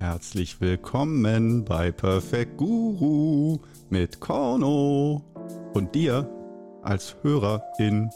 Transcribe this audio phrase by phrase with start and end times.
[0.00, 3.58] Herzlich willkommen bei Perfect Guru
[3.90, 5.22] mit Korno
[5.74, 6.26] und dir
[6.82, 8.08] als Hörerin.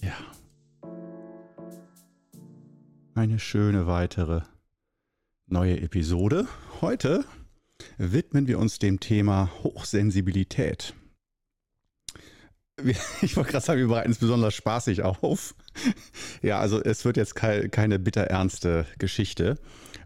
[0.00, 0.14] Ja.
[3.16, 4.42] Eine schöne weitere
[5.48, 6.46] neue Episode.
[6.80, 7.24] Heute
[7.98, 10.94] widmen wir uns dem Thema Hochsensibilität.
[13.22, 15.54] Ich wollte gerade sagen, wir bereiten es besonders spaßig auf.
[16.42, 19.58] Ja, also es wird jetzt keine bitterernste Geschichte.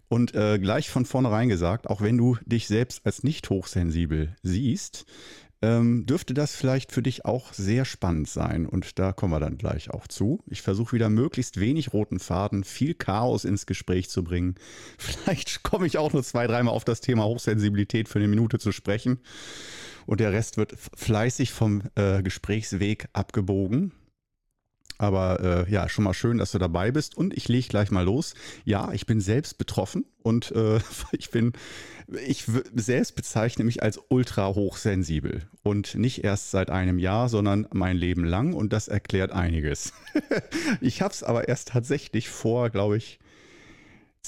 [0.08, 5.06] Und äh, gleich von vornherein gesagt, auch wenn du dich selbst als nicht hochsensibel siehst,
[5.62, 8.66] ähm, dürfte das vielleicht für dich auch sehr spannend sein.
[8.66, 10.42] Und da kommen wir dann gleich auch zu.
[10.46, 14.56] Ich versuche wieder möglichst wenig roten Faden, viel Chaos ins Gespräch zu bringen.
[14.98, 18.70] Vielleicht komme ich auch nur zwei, dreimal auf das Thema Hochsensibilität für eine Minute zu
[18.70, 19.18] sprechen.
[20.06, 23.92] Und der Rest wird fleißig vom äh, Gesprächsweg abgebogen.
[24.98, 27.16] Aber äh, ja, schon mal schön, dass du dabei bist.
[27.16, 28.34] Und ich lege gleich mal los.
[28.64, 30.80] Ja, ich bin selbst betroffen und äh,
[31.12, 31.52] ich bin,
[32.26, 35.42] ich selbst bezeichne mich als ultra hochsensibel.
[35.62, 38.54] Und nicht erst seit einem Jahr, sondern mein Leben lang.
[38.54, 39.92] Und das erklärt einiges.
[40.80, 43.18] ich habe es aber erst tatsächlich vor, glaube ich,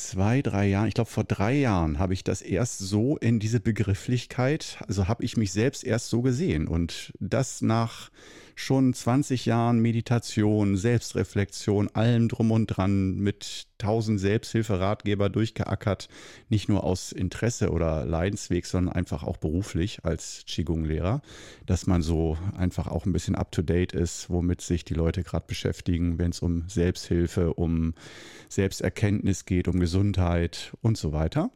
[0.07, 3.61] zwei, drei Jahren, ich glaube vor drei Jahren habe ich das erst so in diese
[3.61, 6.69] Begrifflichkeit, also habe ich mich selbst erst so gesehen.
[6.69, 8.11] Und das nach
[8.59, 16.09] schon 20 Jahren Meditation, Selbstreflexion, allem drum und dran, mit tausend Selbsthilferatgeber durchgeackert,
[16.49, 21.23] nicht nur aus Interesse oder Leidensweg, sondern einfach auch beruflich als Qigong-Lehrer,
[21.67, 26.19] dass man so einfach auch ein bisschen up-to-date ist, womit sich die Leute gerade beschäftigen,
[26.19, 27.95] wenn es um Selbsthilfe, um
[28.49, 31.53] Selbsterkenntnis geht, um Gesundheit und so weiter.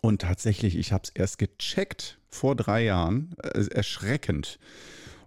[0.00, 4.58] Und tatsächlich, ich habe es erst gecheckt vor drei Jahren, äh, erschreckend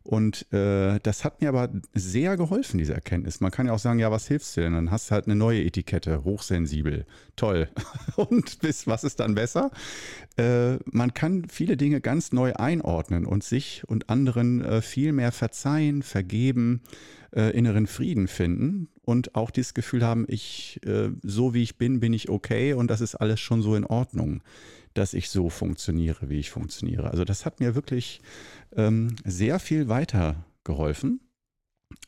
[0.07, 3.41] und äh, das hat mir aber sehr geholfen, diese Erkenntnis.
[3.41, 4.71] Man kann ja auch sagen, ja, was hilft dir denn?
[4.71, 7.05] Dann hast du halt eine neue Etikette, hochsensibel.
[7.35, 7.67] Toll.
[8.15, 9.69] Und bis, was ist dann besser?
[10.37, 15.33] Äh, man kann viele Dinge ganz neu einordnen und sich und anderen äh, viel mehr
[15.33, 16.83] verzeihen, vergeben,
[17.35, 21.99] äh, inneren Frieden finden und auch dieses Gefühl haben, ich, äh, so wie ich bin,
[21.99, 24.41] bin ich okay und das ist alles schon so in Ordnung
[24.97, 27.11] dass ich so funktioniere, wie ich funktioniere.
[27.11, 28.21] Also das hat mir wirklich
[28.75, 31.21] ähm, sehr viel weitergeholfen,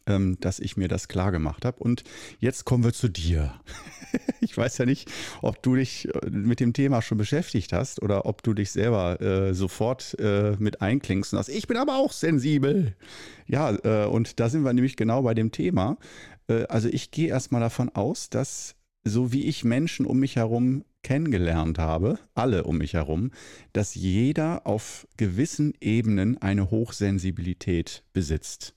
[0.08, 1.78] ähm, dass ich mir das klar gemacht habe.
[1.80, 2.04] Und
[2.40, 3.54] jetzt kommen wir zu dir.
[4.42, 5.10] ich weiß ja nicht,
[5.42, 9.22] ob du dich äh, mit dem Thema schon beschäftigt hast oder ob du dich selber
[9.22, 12.96] äh, sofort äh, mit einklingst und sagst, ich bin aber auch sensibel.
[13.46, 15.98] Ja, äh, und da sind wir nämlich genau bei dem Thema.
[16.48, 20.84] Äh, also ich gehe erstmal davon aus, dass so wie ich Menschen um mich herum
[21.04, 23.32] kennengelernt habe, alle um mich herum,
[23.74, 28.76] dass jeder auf gewissen Ebenen eine Hochsensibilität besitzt.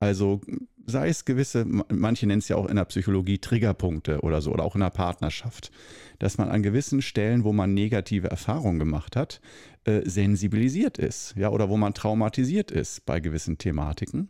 [0.00, 0.40] Also
[0.86, 4.64] sei es gewisse, manche nennen es ja auch in der Psychologie Triggerpunkte oder so, oder
[4.64, 5.70] auch in der Partnerschaft,
[6.18, 9.40] dass man an gewissen Stellen, wo man negative Erfahrungen gemacht hat,
[9.84, 14.28] äh, sensibilisiert ist, ja, oder wo man traumatisiert ist bei gewissen Thematiken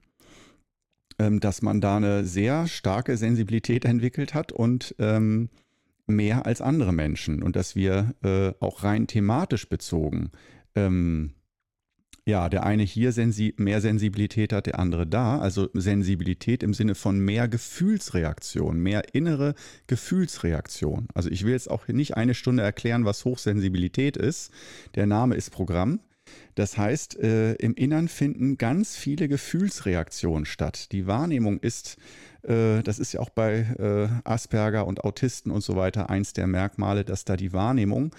[1.19, 5.49] ähm, dass man da eine sehr starke Sensibilität entwickelt hat und ähm,
[6.06, 10.31] mehr als andere Menschen und dass wir äh, auch rein thematisch bezogen,
[10.75, 11.34] ähm,
[12.26, 15.38] ja, der eine hier sensi mehr Sensibilität hat, der andere da.
[15.38, 19.54] Also Sensibilität im Sinne von mehr Gefühlsreaktion, mehr innere
[19.88, 21.09] Gefühlsreaktion.
[21.12, 24.50] Also ich will jetzt auch nicht eine Stunde erklären, was Hochsensibilität ist.
[24.94, 26.00] Der Name ist Programm.
[26.55, 30.93] Das heißt, äh, im Innern finden ganz viele Gefühlsreaktionen statt.
[30.93, 31.97] Die Wahrnehmung ist,
[32.43, 36.47] äh, das ist ja auch bei äh, Asperger und Autisten und so weiter eins der
[36.47, 38.15] Merkmale, dass da die Wahrnehmung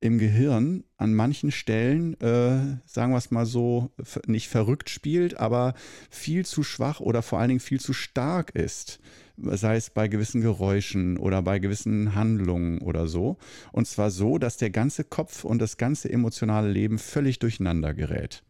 [0.00, 3.90] im Gehirn an manchen Stellen, äh, sagen wir es mal so,
[4.26, 5.74] nicht verrückt spielt, aber
[6.10, 9.00] viel zu schwach oder vor allen Dingen viel zu stark ist
[9.36, 13.36] sei es bei gewissen Geräuschen oder bei gewissen Handlungen oder so.
[13.72, 18.42] Und zwar so, dass der ganze Kopf und das ganze emotionale Leben völlig durcheinander gerät.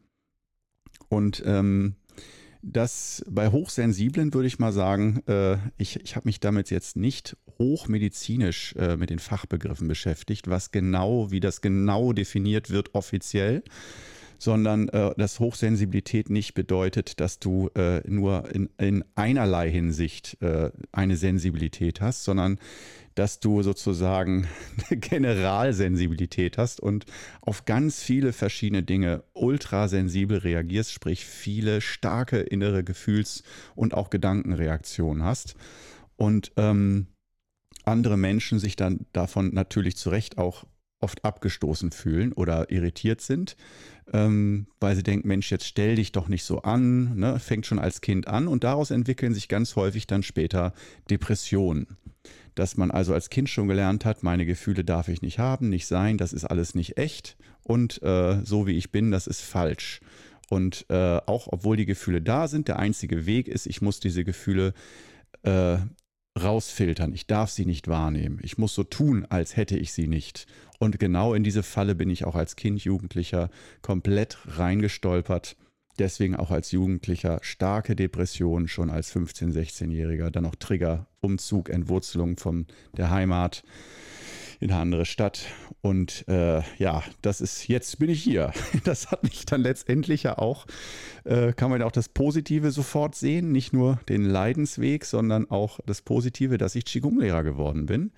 [1.09, 1.97] Und ähm,
[2.63, 7.37] das bei Hochsensiblen würde ich mal sagen, äh, ich, ich habe mich damit jetzt nicht
[7.59, 13.63] hochmedizinisch äh, mit den Fachbegriffen beschäftigt, was genau, wie das genau definiert wird offiziell
[14.39, 20.71] sondern äh, dass Hochsensibilität nicht bedeutet, dass du äh, nur in, in einerlei Hinsicht äh,
[20.93, 22.59] eine Sensibilität hast, sondern
[23.15, 24.47] dass du sozusagen
[24.91, 27.07] eine Generalsensibilität hast und
[27.41, 33.43] auf ganz viele verschiedene Dinge ultrasensibel reagierst, sprich viele starke innere Gefühls-
[33.75, 35.57] und auch Gedankenreaktionen hast.
[36.17, 37.09] Und ähm,
[37.85, 40.65] andere Menschen sich dann davon natürlich zu Recht auch
[41.01, 43.57] oft abgestoßen fühlen oder irritiert sind,
[44.13, 47.39] ähm, weil sie denken, Mensch, jetzt stell dich doch nicht so an, ne?
[47.39, 50.73] fängt schon als Kind an und daraus entwickeln sich ganz häufig dann später
[51.11, 51.97] Depressionen.
[52.55, 55.87] dass man also als Kind schon gelernt hat, meine Gefühle darf ich nicht haben, nicht
[55.87, 60.01] sein, das ist alles nicht echt und äh, so wie ich bin, das ist falsch.
[60.49, 64.25] Und äh, auch obwohl die Gefühle da sind, der einzige Weg ist, ich muss diese
[64.25, 64.73] Gefühle
[65.43, 65.79] äh,
[66.41, 67.13] rausfiltern.
[67.13, 68.39] Ich darf sie nicht wahrnehmen.
[68.43, 70.47] Ich muss so tun, als hätte ich sie nicht.
[70.79, 73.51] Und genau in diese Falle bin ich auch als Kind, Jugendlicher
[73.83, 75.57] komplett reingestolpert.
[75.99, 80.31] Deswegen auch als Jugendlicher starke Depressionen schon als 15-, 16-Jähriger.
[80.31, 82.67] Dann noch Trigger, Umzug, Entwurzelung von
[82.97, 83.63] der Heimat
[84.61, 85.47] in eine andere Stadt.
[85.81, 88.53] Und äh, ja, das ist, jetzt bin ich hier.
[88.85, 90.67] Das hat mich dann letztendlich ja auch,
[91.25, 93.53] äh, kann man ja auch das Positive sofort sehen.
[93.53, 98.13] Nicht nur den Leidensweg, sondern auch das Positive, dass ich Qigong-Lehrer geworden bin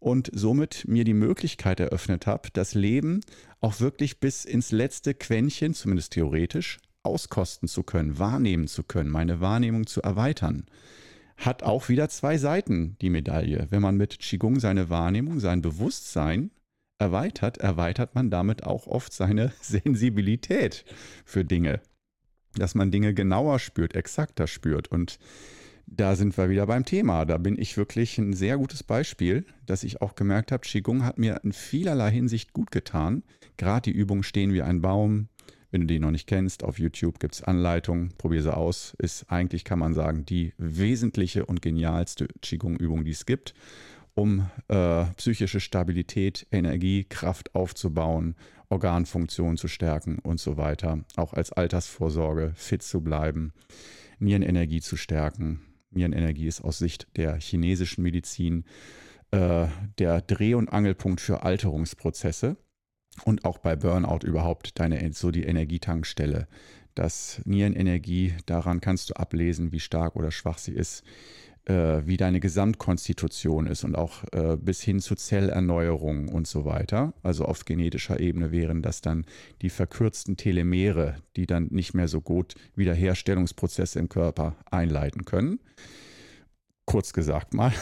[0.00, 3.20] und somit mir die Möglichkeit eröffnet habe, das Leben
[3.60, 9.40] auch wirklich bis ins letzte Quäntchen, zumindest theoretisch, auskosten zu können, wahrnehmen zu können, meine
[9.40, 10.66] Wahrnehmung zu erweitern
[11.38, 13.68] hat auch wieder zwei Seiten, die Medaille.
[13.70, 16.50] Wenn man mit Qigong seine Wahrnehmung, sein Bewusstsein
[16.98, 20.84] erweitert, erweitert man damit auch oft seine Sensibilität
[21.24, 21.80] für Dinge.
[22.54, 24.88] Dass man Dinge genauer spürt, exakter spürt.
[24.88, 25.18] Und
[25.86, 27.24] da sind wir wieder beim Thema.
[27.24, 31.18] Da bin ich wirklich ein sehr gutes Beispiel, dass ich auch gemerkt habe, Qigong hat
[31.18, 33.22] mir in vielerlei Hinsicht gut getan.
[33.56, 35.28] Gerade die Übung Stehen wie ein Baum,
[35.70, 38.94] wenn du die noch nicht kennst, auf YouTube gibt es Anleitungen, probier sie aus.
[38.98, 43.54] Ist eigentlich, kann man sagen, die wesentliche und genialste Qigong-Übung, die es gibt,
[44.14, 48.34] um äh, psychische Stabilität, Energie, Kraft aufzubauen,
[48.70, 51.04] Organfunktion zu stärken und so weiter.
[51.16, 53.52] Auch als Altersvorsorge fit zu bleiben,
[54.18, 55.60] Nierenenergie zu stärken.
[55.90, 58.64] Nierenenergie ist aus Sicht der chinesischen Medizin
[59.30, 59.66] äh,
[59.98, 62.56] der Dreh- und Angelpunkt für Alterungsprozesse
[63.24, 66.46] und auch bei Burnout überhaupt deine so die Energietankstelle.
[66.94, 71.04] Das Nierenenergie, daran kannst du ablesen, wie stark oder schwach sie ist,
[71.66, 77.14] äh, wie deine Gesamtkonstitution ist und auch äh, bis hin zu Zellerneuerung und so weiter.
[77.22, 79.26] Also auf genetischer Ebene wären das dann
[79.62, 85.60] die verkürzten Telemere, die dann nicht mehr so gut Wiederherstellungsprozesse im Körper einleiten können
[86.88, 87.72] kurz gesagt mal.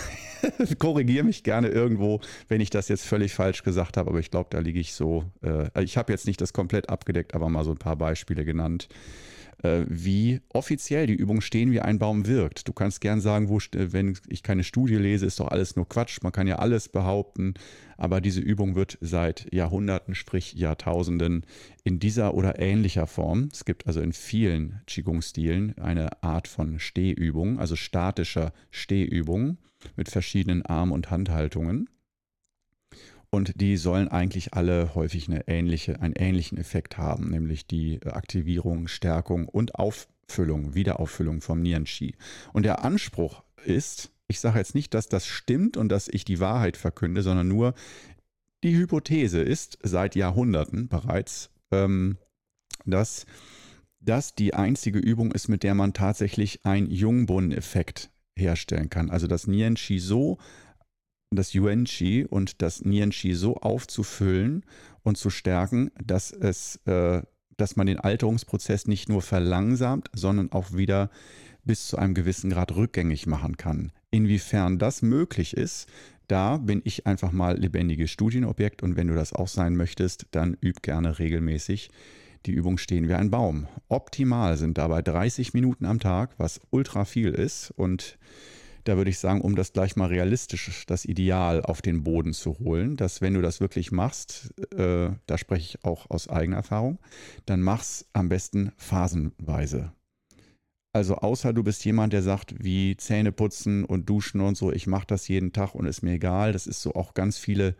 [0.79, 4.49] Korrigiere mich gerne irgendwo, wenn ich das jetzt völlig falsch gesagt habe, aber ich glaube,
[4.51, 5.25] da liege ich so.
[5.43, 8.89] Äh, ich habe jetzt nicht das komplett abgedeckt, aber mal so ein paar Beispiele genannt.
[9.63, 12.69] Äh, wie offiziell die Übung Stehen wie ein Baum wirkt.
[12.69, 16.19] Du kannst gern sagen, wo, wenn ich keine Studie lese, ist doch alles nur Quatsch.
[16.23, 17.55] Man kann ja alles behaupten,
[17.97, 21.47] aber diese Übung wird seit Jahrhunderten, sprich Jahrtausenden
[21.85, 27.59] in dieser oder ähnlicher Form, es gibt also in vielen Qigong-Stilen eine Art von Stehübung,
[27.59, 29.57] also statischer Stehübung
[29.97, 31.89] mit verschiedenen Arm- und Handhaltungen
[33.31, 38.89] und die sollen eigentlich alle häufig eine ähnliche, einen ähnlichen Effekt haben, nämlich die Aktivierung,
[38.89, 42.15] Stärkung und Auffüllung, Wiederauffüllung vom Nieren-Qi.
[42.53, 46.41] Und der Anspruch ist, ich sage jetzt nicht, dass das stimmt und dass ich die
[46.41, 47.75] Wahrheit verkünde, sondern nur
[48.65, 52.17] die Hypothese ist seit Jahrhunderten bereits, ähm,
[52.85, 53.27] dass
[54.01, 59.11] das die einzige Übung ist, mit der man tatsächlich einen Jungbrunnen-Effekt herstellen kann.
[59.11, 60.39] Also das Nieren-Qi so
[61.31, 64.65] das Yuan-Chi und das Nian-Chi so aufzufüllen
[65.03, 67.23] und zu stärken, dass es, äh,
[67.57, 71.11] dass man den Alterungsprozess nicht nur verlangsamt, sondern auch wieder
[71.65, 73.93] bis zu einem gewissen Grad rückgängig machen kann.
[74.11, 75.89] Inwiefern das möglich ist,
[76.29, 80.57] da bin ich einfach mal lebendiges Studienobjekt und wenn du das auch sein möchtest, dann
[80.63, 81.91] üb gerne regelmäßig
[82.47, 83.67] die Übung stehen wie ein Baum.
[83.89, 88.19] Optimal sind dabei 30 Minuten am Tag, was ultra viel ist und
[88.87, 92.59] da würde ich sagen, um das gleich mal realistisch, das Ideal auf den Boden zu
[92.61, 96.99] holen, dass wenn du das wirklich machst, äh, da spreche ich auch aus eigener Erfahrung,
[97.47, 99.93] dann mach's am besten phasenweise.
[100.93, 104.87] Also außer du bist jemand, der sagt, wie Zähne putzen und duschen und so, ich
[104.87, 106.53] mache das jeden Tag und ist mir egal.
[106.53, 107.75] Das ist so auch ganz viele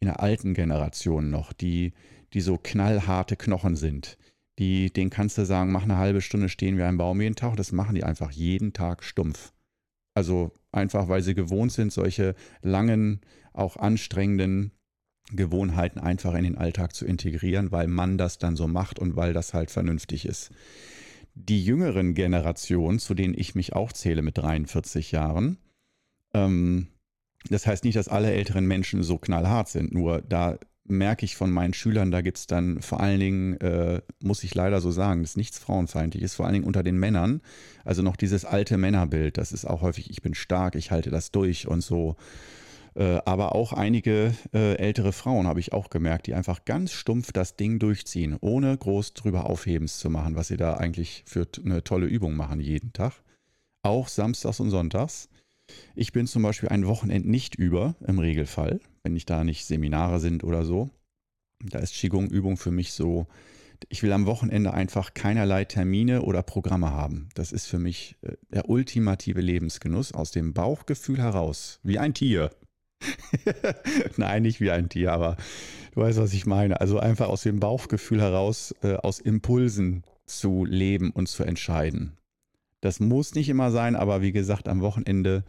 [0.00, 1.92] in der alten Generation noch, die,
[2.34, 4.18] die so knallharte Knochen sind.
[4.58, 7.56] Die, denen kannst du sagen, mach eine halbe Stunde stehen wie ein Baum jeden Tag.
[7.56, 9.52] Das machen die einfach jeden Tag stumpf.
[10.14, 13.20] Also einfach, weil sie gewohnt sind, solche langen,
[13.52, 14.72] auch anstrengenden
[15.30, 19.32] Gewohnheiten einfach in den Alltag zu integrieren, weil man das dann so macht und weil
[19.32, 20.50] das halt vernünftig ist.
[21.34, 25.58] Die jüngeren Generationen, zu denen ich mich auch zähle mit 43 Jahren,
[26.34, 26.88] ähm,
[27.48, 31.50] das heißt nicht, dass alle älteren Menschen so knallhart sind, nur da merke ich von
[31.50, 35.22] meinen Schülern, da gibt es dann vor allen Dingen, äh, muss ich leider so sagen,
[35.22, 37.40] das ist nichts frauenfeindliches, vor allen Dingen unter den Männern.
[37.84, 41.30] Also noch dieses alte Männerbild, das ist auch häufig, ich bin stark, ich halte das
[41.30, 42.16] durch und so.
[42.94, 47.32] Äh, aber auch einige äh, ältere Frauen habe ich auch gemerkt, die einfach ganz stumpf
[47.32, 51.84] das Ding durchziehen, ohne groß drüber Aufhebens zu machen, was sie da eigentlich für eine
[51.84, 53.14] tolle Übung machen jeden Tag.
[53.82, 55.28] Auch samstags und sonntags.
[55.94, 60.20] Ich bin zum Beispiel ein Wochenend nicht über im Regelfall, wenn ich da nicht Seminare
[60.20, 60.90] sind oder so.
[61.60, 63.26] Da ist Qigong-Übung für mich so,
[63.88, 67.28] ich will am Wochenende einfach keinerlei Termine oder Programme haben.
[67.34, 72.50] Das ist für mich äh, der ultimative Lebensgenuss aus dem Bauchgefühl heraus, wie ein Tier.
[74.16, 75.36] Nein, nicht wie ein Tier, aber
[75.94, 76.80] du weißt, was ich meine.
[76.80, 82.16] Also einfach aus dem Bauchgefühl heraus, äh, aus Impulsen zu leben und zu entscheiden.
[82.80, 85.44] Das muss nicht immer sein, aber wie gesagt, am Wochenende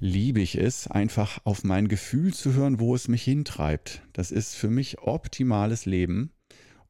[0.00, 4.02] liebe ich es, einfach auf mein Gefühl zu hören, wo es mich hintreibt.
[4.12, 6.32] Das ist für mich optimales Leben.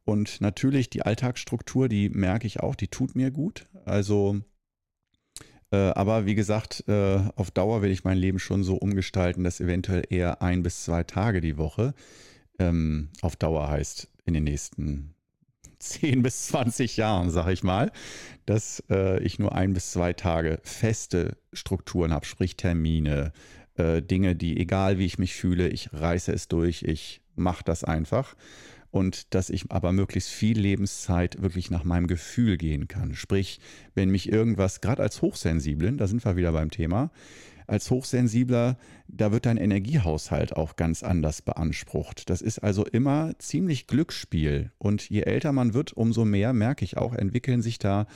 [0.05, 3.67] Und natürlich die Alltagsstruktur, die merke ich auch, die tut mir gut.
[3.85, 4.41] Also,
[5.71, 9.61] äh, aber wie gesagt, äh, auf Dauer will ich mein Leben schon so umgestalten, dass
[9.61, 11.95] eventuell eher ein bis zwei Tage die Woche
[12.59, 15.15] ähm, auf Dauer heißt in den nächsten
[15.79, 17.91] 10 bis 20 Jahren, sag ich mal,
[18.47, 23.33] dass äh, ich nur ein bis zwei Tage feste Strukturen habe, sprich Termine,
[23.77, 27.85] äh, Dinge, die, egal wie ich mich fühle, ich reiße es durch, ich mache das
[27.85, 28.35] einfach.
[28.91, 33.15] Und dass ich aber möglichst viel Lebenszeit wirklich nach meinem Gefühl gehen kann.
[33.15, 33.61] Sprich,
[33.95, 37.11] wenn mich irgendwas, gerade als Hochsensiblen, da sind wir wieder beim Thema,
[37.69, 42.31] als Hochsensibler, da wird dein Energiehaushalt auch ganz anders beansprucht.
[42.31, 44.73] Das ist also immer ziemlich Glücksspiel.
[44.79, 48.07] Und je älter man wird, umso mehr, merke ich auch, entwickeln sich da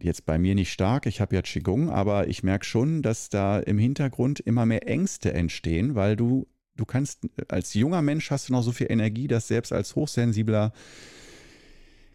[0.00, 3.58] jetzt bei mir nicht stark, ich habe ja Qigong, aber ich merke schon, dass da
[3.58, 6.46] im Hintergrund immer mehr Ängste entstehen, weil du,
[6.76, 10.72] du kannst, als junger Mensch hast du noch so viel Energie, dass selbst als Hochsensibler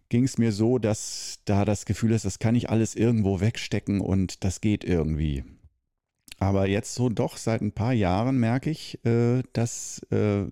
[0.09, 3.99] ging es mir so, dass da das Gefühl ist, das kann ich alles irgendwo wegstecken
[3.99, 5.43] und das geht irgendwie.
[6.39, 10.45] Aber jetzt so doch seit ein paar Jahren merke ich, äh, dass äh,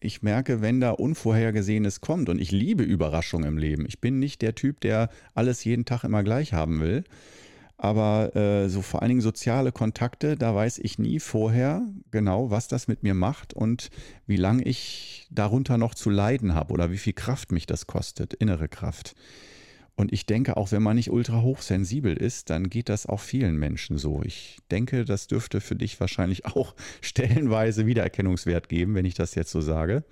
[0.00, 3.84] ich merke, wenn da Unvorhergesehenes kommt und ich liebe Überraschungen im Leben.
[3.86, 7.04] Ich bin nicht der Typ, der alles jeden Tag immer gleich haben will.
[7.80, 12.66] Aber äh, so vor allen Dingen soziale Kontakte, da weiß ich nie vorher genau, was
[12.66, 13.90] das mit mir macht und
[14.26, 18.34] wie lange ich darunter noch zu leiden habe oder wie viel Kraft mich das kostet,
[18.34, 19.14] innere Kraft.
[19.98, 23.56] Und ich denke, auch wenn man nicht ultra hochsensibel ist, dann geht das auch vielen
[23.56, 24.22] Menschen so.
[24.22, 29.50] Ich denke, das dürfte für dich wahrscheinlich auch stellenweise Wiedererkennungswert geben, wenn ich das jetzt
[29.50, 30.04] so sage.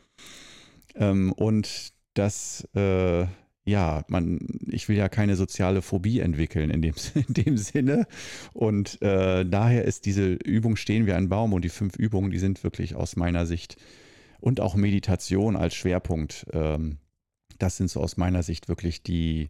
[0.96, 3.26] Ähm, und das, äh,
[3.64, 8.08] ja, man, ich will ja keine soziale Phobie entwickeln in dem, in dem Sinne.
[8.54, 12.40] Und äh, daher ist diese Übung Stehen wie ein Baum und die fünf Übungen, die
[12.40, 13.76] sind wirklich aus meiner Sicht
[14.40, 16.44] und auch Meditation als Schwerpunkt.
[16.52, 16.98] Ähm,
[17.60, 19.48] das sind so aus meiner Sicht wirklich die,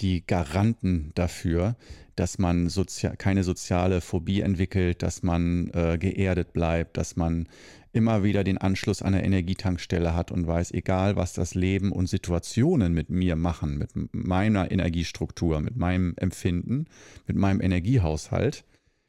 [0.00, 1.76] die Garanten dafür,
[2.16, 7.48] dass man sozia keine soziale Phobie entwickelt, dass man äh, geerdet bleibt, dass man
[7.92, 12.08] immer wieder den Anschluss an eine Energietankstelle hat und weiß, egal was das Leben und
[12.08, 16.86] Situationen mit mir machen, mit meiner Energiestruktur, mit meinem Empfinden,
[17.26, 18.64] mit meinem Energiehaushalt,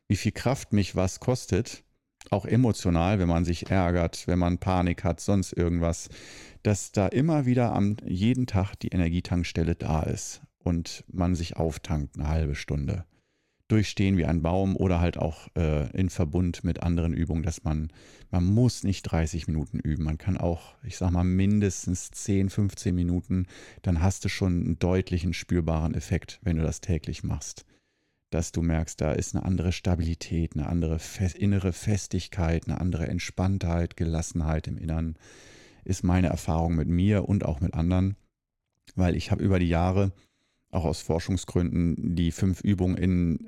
[0.08, 1.84] wie viel Kraft mich was kostet,
[2.30, 6.10] auch emotional, wenn man sich ärgert, wenn man Panik hat, sonst irgendwas,
[6.64, 12.20] dass da immer wieder am jeden Tag die Energietankstelle da ist und man sich auftankt
[12.20, 13.06] eine halbe Stunde.
[13.70, 17.90] Durchstehen wie ein Baum oder halt auch äh, in Verbund mit anderen Übungen, dass man,
[18.32, 20.04] man muss nicht 30 Minuten üben.
[20.04, 23.48] Man kann auch, ich sag mal, mindestens 10, 15 Minuten,
[23.82, 27.66] dann hast du schon einen deutlichen spürbaren Effekt, wenn du das täglich machst.
[28.30, 33.08] Dass du merkst, da ist eine andere Stabilität, eine andere Fe innere Festigkeit, eine andere
[33.08, 35.18] Entspanntheit, Gelassenheit im Innern,
[35.86, 38.18] ist meine Erfahrung mit mir und auch mit anderen,
[38.96, 40.12] weil ich habe über die Jahre
[40.72, 43.48] auch aus Forschungsgründen die fünf Übungen in,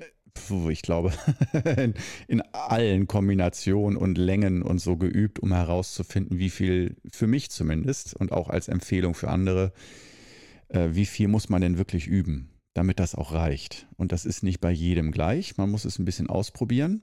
[0.68, 1.12] ich glaube,
[2.28, 8.14] in allen Kombinationen und Längen und so geübt, um herauszufinden, wie viel, für mich zumindest
[8.14, 9.72] und auch als Empfehlung für andere,
[10.68, 13.86] äh, wie viel muss man denn wirklich üben, damit das auch reicht.
[13.96, 17.02] Und das ist nicht bei jedem gleich, man muss es ein bisschen ausprobieren.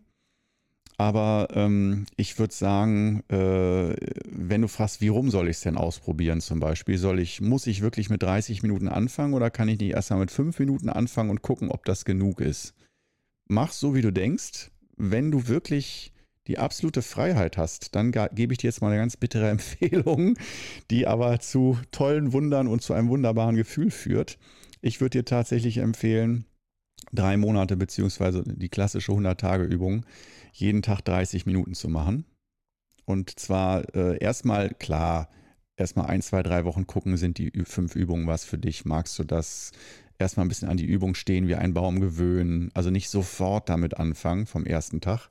[0.99, 5.77] Aber ähm, ich würde sagen, äh, wenn du fragst, wie rum soll ich es denn
[5.77, 9.79] ausprobieren zum Beispiel, soll ich, muss ich wirklich mit 30 Minuten anfangen oder kann ich
[9.79, 12.73] nicht erst mal mit 5 Minuten anfangen und gucken, ob das genug ist?
[13.47, 14.71] Mach so, wie du denkst.
[14.97, 16.13] Wenn du wirklich
[16.47, 20.35] die absolute Freiheit hast, dann gebe ich dir jetzt mal eine ganz bittere Empfehlung,
[20.89, 24.39] die aber zu tollen Wundern und zu einem wunderbaren Gefühl führt.
[24.81, 26.45] Ich würde dir tatsächlich empfehlen,
[27.13, 30.03] drei Monate beziehungsweise die klassische 100-Tage-Übung
[30.59, 32.25] jeden Tag 30 Minuten zu machen.
[33.05, 35.29] Und zwar äh, erstmal klar,
[35.77, 38.83] erstmal ein, zwei, drei Wochen gucken, sind die fünf Übungen was für dich?
[38.83, 39.71] Magst du das?
[40.19, 42.71] Erstmal ein bisschen an die Übung stehen, wie ein Baum gewöhnen.
[42.73, 45.29] Also nicht sofort damit anfangen vom ersten Tag.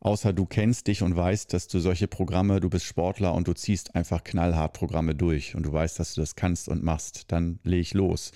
[0.00, 3.54] Außer du kennst dich und weißt, dass du solche Programme, du bist Sportler und du
[3.54, 7.58] ziehst einfach knallhart Programme durch und du weißt, dass du das kannst und machst, dann
[7.62, 8.30] leg ich los.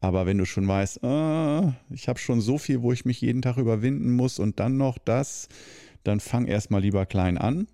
[0.00, 3.42] Aber wenn du schon weißt, äh, ich habe schon so viel, wo ich mich jeden
[3.42, 5.48] Tag überwinden muss und dann noch das,
[6.04, 7.66] dann fang erstmal lieber klein an.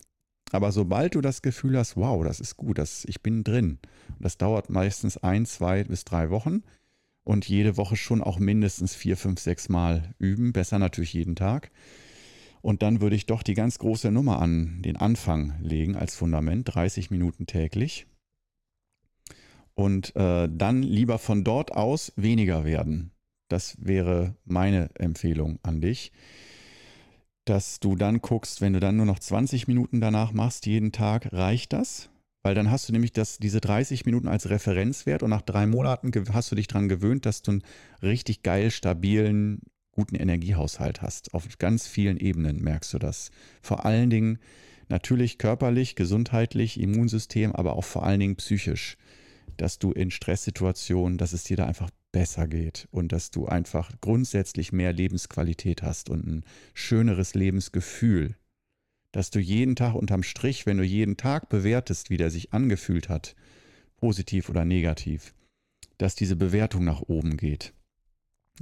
[0.53, 3.79] Aber sobald du das Gefühl hast, wow, das ist gut, das, ich bin drin,
[4.21, 6.63] das dauert meistens ein, zwei bis drei Wochen
[7.25, 11.71] und jede Woche schon auch mindestens vier, fünf, sechs Mal üben, besser natürlich jeden Tag.
[12.61, 16.73] Und dann würde ich doch die ganz große Nummer an den Anfang legen als Fundament,
[16.75, 18.07] 30 Minuten täglich.
[19.75, 23.13] Und äh, dann lieber von dort aus weniger werden.
[23.49, 26.13] Das wäre meine Empfehlung an dich
[27.45, 31.33] dass du dann guckst, wenn du dann nur noch 20 Minuten danach machst, jeden Tag,
[31.33, 32.09] reicht das?
[32.43, 36.13] Weil dann hast du nämlich das, diese 30 Minuten als Referenzwert und nach drei Monaten
[36.33, 37.63] hast du dich daran gewöhnt, dass du einen
[38.03, 39.61] richtig geil, stabilen,
[39.93, 41.35] guten Energiehaushalt hast.
[41.35, 43.31] Auf ganz vielen Ebenen merkst du das.
[43.61, 44.39] Vor allen Dingen
[44.89, 48.97] natürlich körperlich, gesundheitlich, Immunsystem, aber auch vor allen Dingen psychisch.
[49.57, 53.91] Dass du in Stresssituationen, dass es dir da einfach besser geht und dass du einfach
[54.01, 56.45] grundsätzlich mehr Lebensqualität hast und ein
[56.75, 58.37] schöneres Lebensgefühl.
[59.11, 63.09] Dass du jeden Tag unterm Strich, wenn du jeden Tag bewertest, wie der sich angefühlt
[63.09, 63.35] hat,
[63.97, 65.35] positiv oder negativ,
[65.99, 67.75] dass diese Bewertung nach oben geht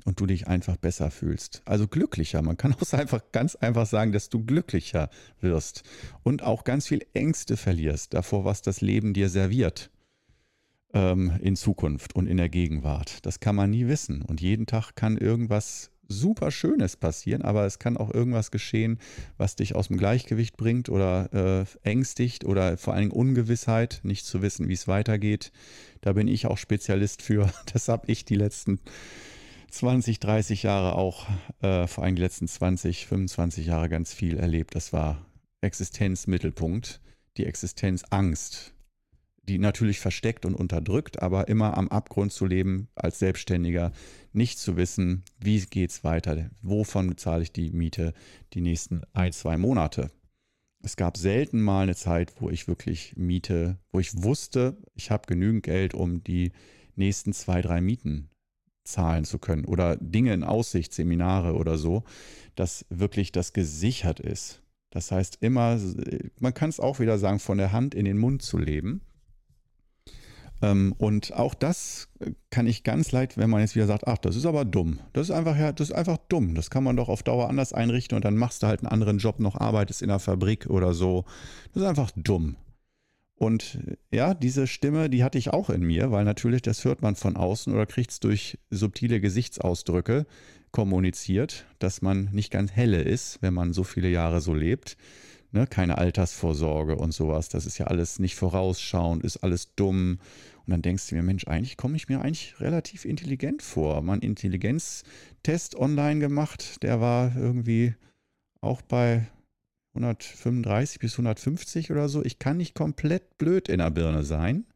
[0.04, 1.62] und du dich einfach besser fühlst.
[1.64, 2.42] Also glücklicher.
[2.42, 5.82] Man kann auch einfach ganz einfach sagen, dass du glücklicher wirst
[6.22, 9.90] und auch ganz viel Ängste verlierst davor, was das Leben dir serviert
[10.94, 13.24] ähm, in Zukunft und in der Gegenwart.
[13.26, 14.22] Das kann man nie wissen.
[14.22, 18.98] Und jeden Tag kann irgendwas super Schönes passieren, aber es kann auch irgendwas geschehen,
[19.38, 24.26] was dich aus dem Gleichgewicht bringt oder äh, ängstigt oder vor allen Dingen Ungewissheit, nicht
[24.26, 25.52] zu wissen, wie es weitergeht.
[26.00, 27.50] Da bin ich auch Spezialist für.
[27.72, 28.80] Das habe ich die letzten
[29.70, 31.28] 20, 30 Jahre auch,
[31.62, 34.74] äh, vor allem die letzten 20, 25 Jahre ganz viel erlebt.
[34.74, 35.24] Das war
[35.60, 37.00] Existenzmittelpunkt,
[37.36, 38.74] die Existenzangst
[39.50, 43.90] die natürlich versteckt und unterdrückt, aber immer am Abgrund zu leben als Selbstständiger,
[44.32, 48.14] nicht zu wissen, wie geht es weiter, wovon bezahle ich die Miete
[48.52, 50.12] die nächsten ein, zwei Monate.
[50.84, 55.26] Es gab selten mal eine Zeit, wo ich wirklich Miete, wo ich wusste, ich habe
[55.26, 56.52] genügend Geld, um die
[56.94, 58.30] nächsten zwei, drei Mieten
[58.84, 62.04] zahlen zu können oder Dinge in Aussicht, Seminare oder so,
[62.54, 64.62] dass wirklich das gesichert ist.
[64.90, 65.80] Das heißt immer,
[66.38, 69.02] man kann es auch wieder sagen, von der Hand in den Mund zu leben
[70.60, 72.08] und auch das
[72.50, 75.00] kann ich ganz leid, wenn man jetzt wieder sagt, ach, das ist aber dumm.
[75.14, 76.54] Das ist einfach, ja, das ist einfach dumm.
[76.54, 79.18] Das kann man doch auf Dauer anders einrichten und dann machst du halt einen anderen
[79.18, 81.24] Job noch, arbeitest in der Fabrik oder so.
[81.72, 82.56] Das ist einfach dumm.
[83.36, 83.78] Und
[84.10, 87.36] ja, diese Stimme, die hatte ich auch in mir, weil natürlich das hört man von
[87.36, 90.26] außen oder kriegt es durch subtile Gesichtsausdrücke
[90.72, 94.98] kommuniziert, dass man nicht ganz helle ist, wenn man so viele Jahre so lebt.
[95.52, 97.48] Ne, keine Altersvorsorge und sowas.
[97.48, 100.20] Das ist ja alles nicht vorausschauend, ist alles dumm.
[100.64, 104.00] Und dann denkst du mir, Mensch, eigentlich komme ich mir eigentlich relativ intelligent vor.
[104.02, 107.94] Mal einen Intelligenztest online gemacht, der war irgendwie
[108.60, 109.26] auch bei
[109.94, 112.24] 135 bis 150 oder so.
[112.24, 114.66] Ich kann nicht komplett blöd in der Birne sein.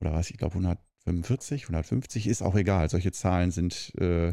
[0.00, 2.88] Oder was, ich glaube 145, 150 ist auch egal.
[2.88, 4.32] Solche Zahlen sind äh,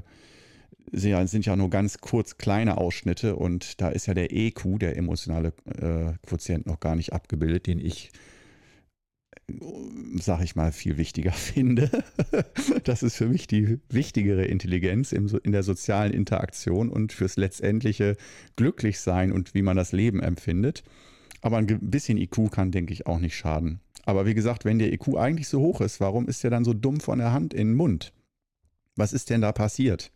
[0.91, 5.53] sind ja nur ganz kurz kleine Ausschnitte und da ist ja der EQ, der emotionale
[5.65, 8.11] äh, Quotient, noch gar nicht abgebildet, den ich,
[9.47, 9.53] äh,
[10.19, 11.89] sag ich mal, viel wichtiger finde.
[12.83, 18.17] das ist für mich die wichtigere Intelligenz im, in der sozialen Interaktion und fürs letztendliche
[18.57, 20.83] Glücklichsein und wie man das Leben empfindet.
[21.41, 23.79] Aber ein bisschen IQ kann, denke ich, auch nicht schaden.
[24.05, 26.73] Aber wie gesagt, wenn der IQ eigentlich so hoch ist, warum ist der dann so
[26.73, 28.13] dumm von der Hand in den Mund?
[28.95, 30.11] Was ist denn da passiert?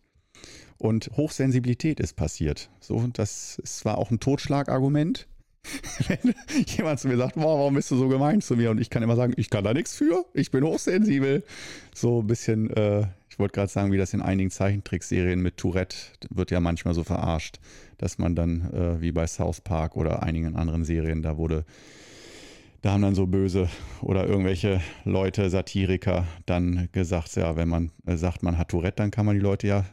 [0.78, 2.68] Und Hochsensibilität ist passiert.
[2.80, 5.26] So, das ist zwar auch ein Totschlagargument.
[6.06, 6.34] Wenn
[6.66, 8.70] jemand zu mir sagt, wow, warum bist du so gemein zu mir?
[8.70, 11.44] Und ich kann immer sagen, ich kann da nichts für, ich bin hochsensibel.
[11.94, 15.96] So ein bisschen, äh, ich wollte gerade sagen, wie das in einigen Zeichentrickserien mit Tourette
[16.30, 17.58] wird ja manchmal so verarscht,
[17.98, 21.64] dass man dann, äh, wie bei South Park oder einigen anderen Serien, da wurde
[22.82, 23.68] da haben dann so böse
[24.00, 29.10] oder irgendwelche Leute, Satiriker, dann gesagt, ja, wenn man äh, sagt, man hat Tourette, dann
[29.10, 29.84] kann man die Leute ja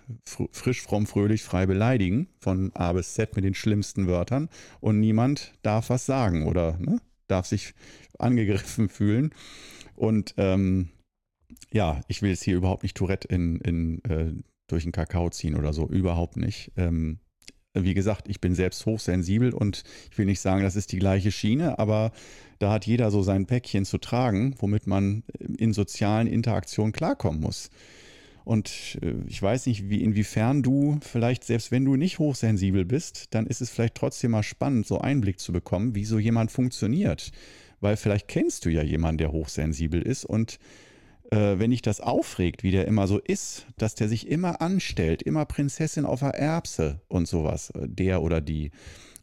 [0.51, 5.53] frisch, fromm, fröhlich, frei beleidigen, von A bis Z mit den schlimmsten Wörtern und niemand
[5.61, 7.73] darf was sagen oder ne, darf sich
[8.19, 9.33] angegriffen fühlen.
[9.95, 10.89] Und ähm,
[11.71, 14.33] ja, ich will jetzt hier überhaupt nicht Tourette in, in, äh,
[14.67, 16.71] durch den Kakao ziehen oder so, überhaupt nicht.
[16.77, 17.19] Ähm,
[17.73, 21.31] wie gesagt, ich bin selbst hochsensibel und ich will nicht sagen, das ist die gleiche
[21.31, 22.11] Schiene, aber
[22.59, 25.23] da hat jeder so sein Päckchen zu tragen, womit man
[25.57, 27.71] in sozialen Interaktionen klarkommen muss.
[28.45, 33.33] Und äh, ich weiß nicht, wie, inwiefern du vielleicht, selbst wenn du nicht hochsensibel bist,
[33.33, 37.31] dann ist es vielleicht trotzdem mal spannend, so Einblick zu bekommen, wie so jemand funktioniert.
[37.79, 40.59] Weil vielleicht kennst du ja jemanden, der hochsensibel ist und
[41.33, 45.23] äh, wenn dich das aufregt, wie der immer so ist, dass der sich immer anstellt,
[45.23, 48.71] immer Prinzessin auf der Erbse und sowas, äh, der oder die.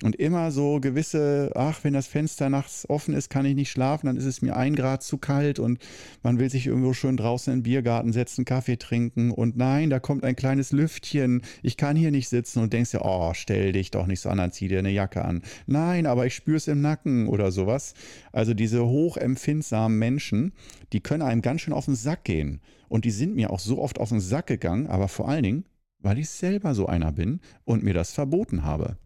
[0.03, 4.07] Und immer so gewisse, ach, wenn das Fenster nachts offen ist, kann ich nicht schlafen,
[4.07, 5.79] dann ist es mir ein Grad zu kalt und
[6.23, 10.01] man will sich irgendwo schön draußen in den Biergarten setzen, Kaffee trinken und nein, da
[10.01, 13.91] kommt ein kleines Lüftchen, ich kann hier nicht sitzen und denkst dir, oh, stell dich
[13.91, 15.43] doch nicht so an, dann zieh dir eine Jacke an.
[15.67, 17.93] Nein, aber ich spür's im Nacken oder sowas.
[18.33, 20.53] Also diese hochempfindsamen Menschen,
[20.95, 22.63] die können einem ganz schön auf den Sack gehen.
[22.89, 25.65] Und die sind mir auch so oft auf den Sack gegangen, aber vor allen Dingen,
[25.99, 28.97] weil ich selber so einer bin und mir das verboten habe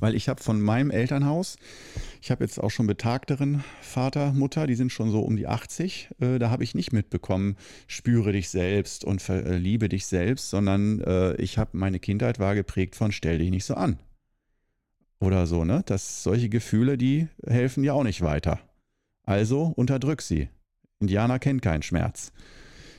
[0.00, 1.56] weil ich habe von meinem Elternhaus,
[2.20, 6.10] ich habe jetzt auch schon betagteren Vater, Mutter, die sind schon so um die 80,
[6.20, 7.56] äh, da habe ich nicht mitbekommen,
[7.86, 12.54] spüre dich selbst und äh, liebe dich selbst, sondern äh, ich habe, meine Kindheit war
[12.54, 13.98] geprägt von stell dich nicht so an.
[15.18, 15.82] Oder so, ne?
[15.86, 18.60] Das, solche Gefühle, die helfen ja auch nicht weiter.
[19.22, 20.48] Also unterdrück sie.
[21.00, 22.32] Indianer kennt keinen Schmerz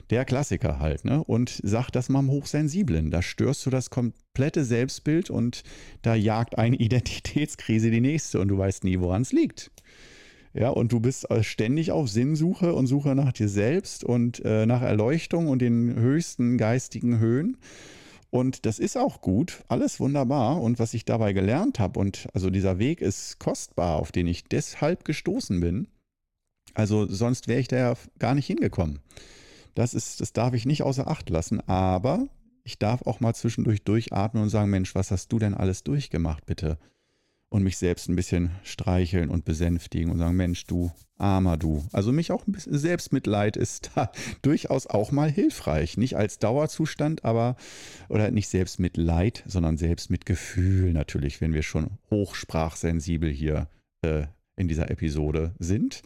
[0.10, 1.24] der Klassiker halt, ne?
[1.24, 3.12] Und sagt das mal am Hochsensiblen.
[3.12, 5.63] Da störst du das komplette Selbstbild und
[6.02, 9.72] da jagt eine Identitätskrise die nächste und du weißt nie, woran es liegt.
[10.54, 14.65] Ja, und du bist äh, ständig auf Sinnsuche und Suche nach dir selbst und äh,
[14.65, 17.58] nach Erleuchtung und den höchsten geistigen Höhen.
[18.30, 20.62] Und das ist auch gut, alles wunderbar.
[20.62, 24.46] Und was ich dabei gelernt habe, und also dieser Weg ist kostbar, auf den ich
[24.46, 25.88] deshalb gestoßen bin.
[26.74, 29.00] Also sonst wäre ich da ja gar nicht hingekommen.
[29.78, 32.28] Das ist, das darf ich nicht außer Acht lassen, aber
[32.63, 36.48] ich darf auch mal zwischendurch durchatmen und sagen, Mensch, was hast du denn alles durchgemacht,
[36.48, 36.80] bitte?
[37.50, 41.86] Und mich selbst ein bisschen streicheln und besänftigen und sagen, Mensch, du armer du.
[41.92, 44.12] Also mich auch ein bisschen Selbstmitleid ist da
[44.42, 45.96] durchaus auch mal hilfreich.
[45.96, 47.56] Nicht als Dauerzustand, aber,
[48.10, 53.70] oder nicht Selbstmitleid, sondern Selbstmitgefühl natürlich, wenn wir schon hochsprachsensibel hier
[54.02, 54.24] äh,
[54.56, 56.02] in dieser Episode sind.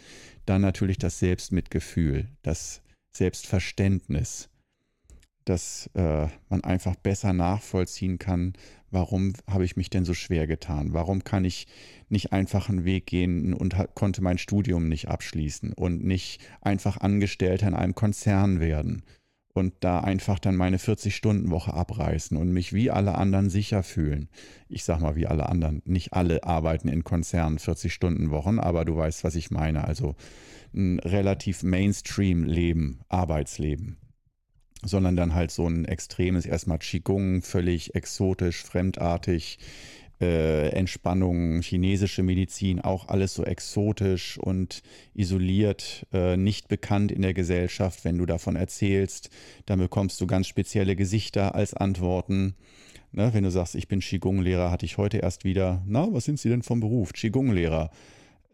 [0.45, 2.81] Dann natürlich das Selbstmitgefühl, das
[3.11, 4.49] Selbstverständnis,
[5.45, 8.53] dass äh, man einfach besser nachvollziehen kann,
[8.89, 10.93] warum habe ich mich denn so schwer getan?
[10.93, 11.67] Warum kann ich
[12.09, 17.67] nicht einfach einen Weg gehen und konnte mein Studium nicht abschließen und nicht einfach Angestellter
[17.67, 19.03] in einem Konzern werden
[19.53, 24.29] und da einfach dann meine 40-Stunden-Woche abreißen und mich wie alle anderen sicher fühlen.
[24.69, 25.81] Ich sag mal wie alle anderen.
[25.85, 29.85] Nicht alle arbeiten in Konzernen 40-Stunden-Wochen, aber du weißt, was ich meine.
[29.85, 30.15] Also
[30.73, 33.97] ein relativ Mainstream-Leben, Arbeitsleben,
[34.83, 39.59] sondern dann halt so ein extremes, erstmal Qigong, völlig exotisch, fremdartig,
[40.21, 47.33] äh, Entspannung, chinesische Medizin, auch alles so exotisch und isoliert, äh, nicht bekannt in der
[47.33, 48.05] Gesellschaft.
[48.05, 49.29] Wenn du davon erzählst,
[49.65, 52.55] dann bekommst du ganz spezielle Gesichter als Antworten.
[53.13, 56.39] Ne, wenn du sagst, ich bin Qigong-Lehrer, hatte ich heute erst wieder, na, was sind
[56.39, 57.11] Sie denn vom Beruf?
[57.11, 57.89] Qigong-Lehrer.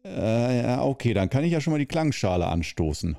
[0.03, 3.17] Äh, okay, dann kann ich ja schon mal die Klangschale anstoßen.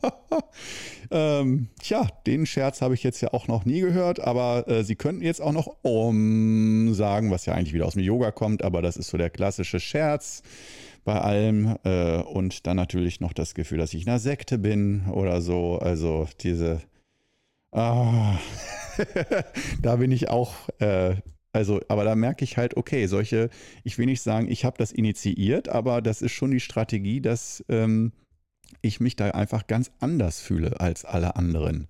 [1.10, 4.96] ähm, tja, den Scherz habe ich jetzt ja auch noch nie gehört, aber äh, Sie
[4.96, 8.82] könnten jetzt auch noch Om sagen, was ja eigentlich wieder aus dem Yoga kommt, aber
[8.82, 10.42] das ist so der klassische Scherz
[11.04, 11.76] bei allem.
[11.84, 15.78] Äh, und dann natürlich noch das Gefühl, dass ich in einer Sekte bin oder so.
[15.78, 16.80] Also diese.
[17.70, 18.38] Ah,
[19.82, 21.14] da bin ich auch äh,
[21.52, 23.50] also, aber da merke ich halt, okay, solche,
[23.84, 27.64] ich will nicht sagen, ich habe das initiiert, aber das ist schon die Strategie, dass
[27.68, 28.12] ähm,
[28.80, 31.88] ich mich da einfach ganz anders fühle als alle anderen.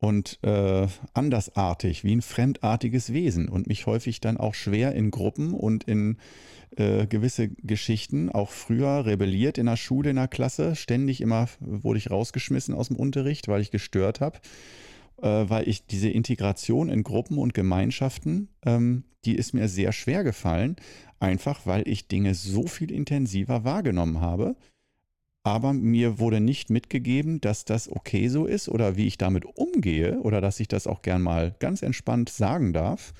[0.00, 5.52] Und äh, andersartig, wie ein fremdartiges Wesen und mich häufig dann auch schwer in Gruppen
[5.52, 6.18] und in
[6.76, 11.98] äh, gewisse Geschichten, auch früher rebelliert in der Schule, in der Klasse, ständig immer wurde
[11.98, 14.38] ich rausgeschmissen aus dem Unterricht, weil ich gestört habe
[15.48, 20.76] weil ich diese Integration in Gruppen und Gemeinschaften, ähm, die ist mir sehr schwer gefallen,
[21.18, 24.56] einfach weil ich Dinge so viel intensiver wahrgenommen habe.
[25.44, 30.20] Aber mir wurde nicht mitgegeben, dass das okay so ist oder wie ich damit umgehe
[30.20, 33.14] oder dass ich das auch gern mal ganz entspannt sagen darf,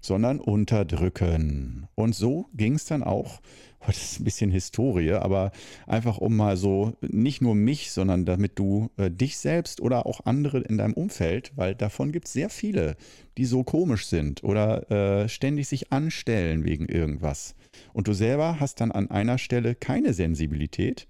[0.00, 1.88] sondern unterdrücken.
[1.94, 3.40] Und so ging es dann auch
[3.86, 5.52] das ist ein bisschen Historie, aber
[5.86, 10.24] einfach um mal so nicht nur mich, sondern damit du äh, dich selbst oder auch
[10.24, 12.96] andere in deinem Umfeld, weil davon gibt es sehr viele,
[13.36, 17.54] die so komisch sind oder äh, ständig sich anstellen wegen irgendwas.
[17.92, 21.06] Und du selber hast dann an einer Stelle keine Sensibilität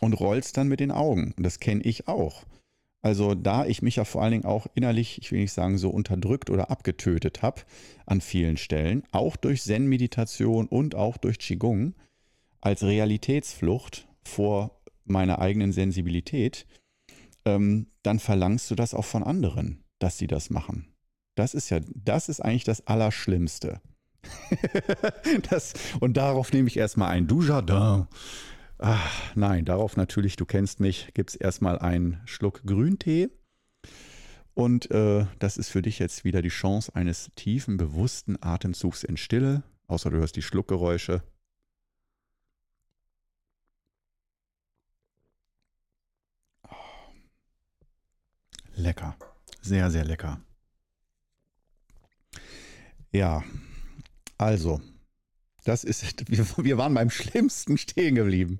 [0.00, 1.34] und rollst dann mit den Augen.
[1.36, 2.44] Und das kenne ich auch.
[3.04, 5.90] Also da ich mich ja vor allen Dingen auch innerlich, ich will nicht sagen so
[5.90, 7.60] unterdrückt oder abgetötet habe
[8.06, 11.92] an vielen Stellen, auch durch Zen-Meditation und auch durch Qigong
[12.62, 16.64] als Realitätsflucht vor meiner eigenen Sensibilität,
[17.44, 20.88] ähm, dann verlangst du das auch von anderen, dass sie das machen.
[21.34, 23.82] Das ist ja, das ist eigentlich das Allerschlimmste.
[25.50, 28.06] das, und darauf nehme ich erstmal ein Dujardin
[28.78, 33.30] Ach, nein, darauf natürlich, du kennst mich, gibt es erstmal einen Schluck Grüntee.
[34.54, 39.16] Und äh, das ist für dich jetzt wieder die Chance eines tiefen, bewussten Atemzugs in
[39.16, 41.22] Stille, außer du hörst die Schluckgeräusche.
[48.76, 49.16] Lecker,
[49.60, 50.40] sehr, sehr lecker.
[53.12, 53.44] Ja,
[54.36, 54.80] also
[55.64, 58.58] das ist, wir, wir waren beim Schlimmsten stehen geblieben.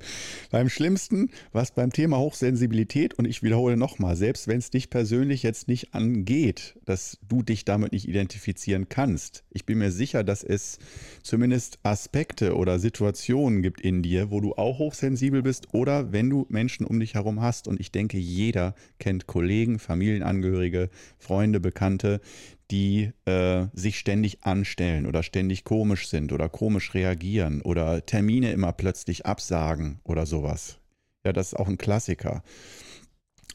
[0.50, 5.42] Beim Schlimmsten, was beim Thema Hochsensibilität, und ich wiederhole nochmal, selbst wenn es dich persönlich
[5.42, 10.42] jetzt nicht angeht, dass du dich damit nicht identifizieren kannst, ich bin mir sicher, dass
[10.42, 10.78] es
[11.22, 16.46] zumindest Aspekte oder Situationen gibt in dir, wo du auch hochsensibel bist oder wenn du
[16.48, 17.68] Menschen um dich herum hast.
[17.68, 22.20] Und ich denke, jeder kennt Kollegen, Familienangehörige, Freunde, Bekannte,
[22.70, 28.72] die äh, sich ständig anstellen oder ständig komisch sind oder komisch reagieren oder Termine immer
[28.72, 30.78] plötzlich absagen oder sowas.
[31.24, 32.42] Ja, das ist auch ein Klassiker.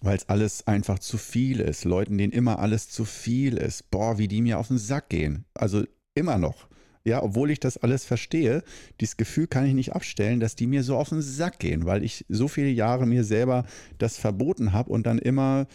[0.02, 1.84] Weil es alles einfach zu viel ist.
[1.84, 3.91] Leuten, denen immer alles zu viel ist.
[3.91, 5.45] Boah, wie die mir auf den Sack gehen.
[5.54, 5.84] Also
[6.15, 6.69] immer noch.
[7.06, 8.63] Ja, obwohl ich das alles verstehe,
[9.00, 12.04] dieses Gefühl kann ich nicht abstellen, dass die mir so auf den Sack gehen, weil
[12.04, 13.65] ich so viele Jahre mir selber
[13.98, 15.67] das verboten habe und dann immer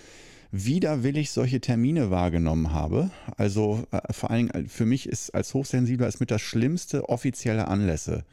[0.55, 3.11] widerwillig solche Termine wahrgenommen habe.
[3.37, 7.09] Also äh, vor allen Dingen äh, für mich ist als Hochsensibler ist mit das schlimmste
[7.09, 8.25] offizielle Anlässe.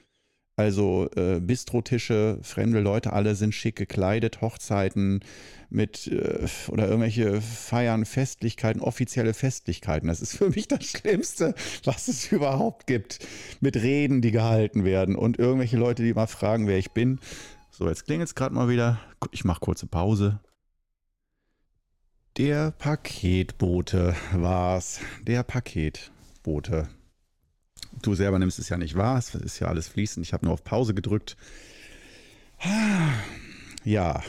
[0.55, 5.21] Also äh, Bistrotische, fremde Leute, alle sind schick gekleidet, Hochzeiten
[5.71, 10.07] mit äh, oder irgendwelche Feiern, Festlichkeiten, offizielle Festlichkeiten.
[10.07, 11.55] Das ist für mich das Schlimmste,
[11.85, 13.19] was es überhaupt gibt.
[13.61, 17.19] Mit Reden, die gehalten werden und irgendwelche Leute, die mal fragen, wer ich bin.
[17.71, 18.99] So, jetzt klingelt es gerade mal wieder.
[19.31, 20.39] Ich mache kurze Pause.
[22.37, 25.01] Der Paketbote war's.
[25.27, 26.87] Der Paketbote.
[28.01, 29.17] Du selber nimmst es ja nicht wahr.
[29.17, 30.25] Es ist ja alles fließend.
[30.25, 31.35] Ich habe nur auf Pause gedrückt.
[33.83, 34.23] Ja,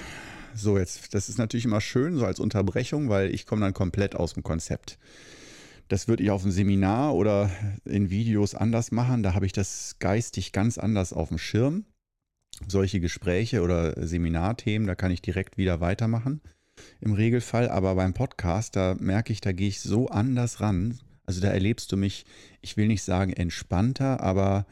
[0.52, 1.14] so jetzt.
[1.14, 4.42] Das ist natürlich immer schön, so als Unterbrechung, weil ich komme dann komplett aus dem
[4.42, 4.98] Konzept.
[5.86, 7.52] Das würde ich auf einem Seminar oder
[7.84, 9.22] in Videos anders machen.
[9.22, 11.84] Da habe ich das geistig ganz anders auf dem Schirm.
[12.66, 16.40] Solche Gespräche oder Seminarthemen, da kann ich direkt wieder weitermachen
[17.02, 20.98] im Regelfall, aber beim Podcast, da merke ich, da gehe ich so anders ran.
[21.26, 22.24] Also da erlebst du mich,
[22.60, 24.66] ich will nicht sagen entspannter, aber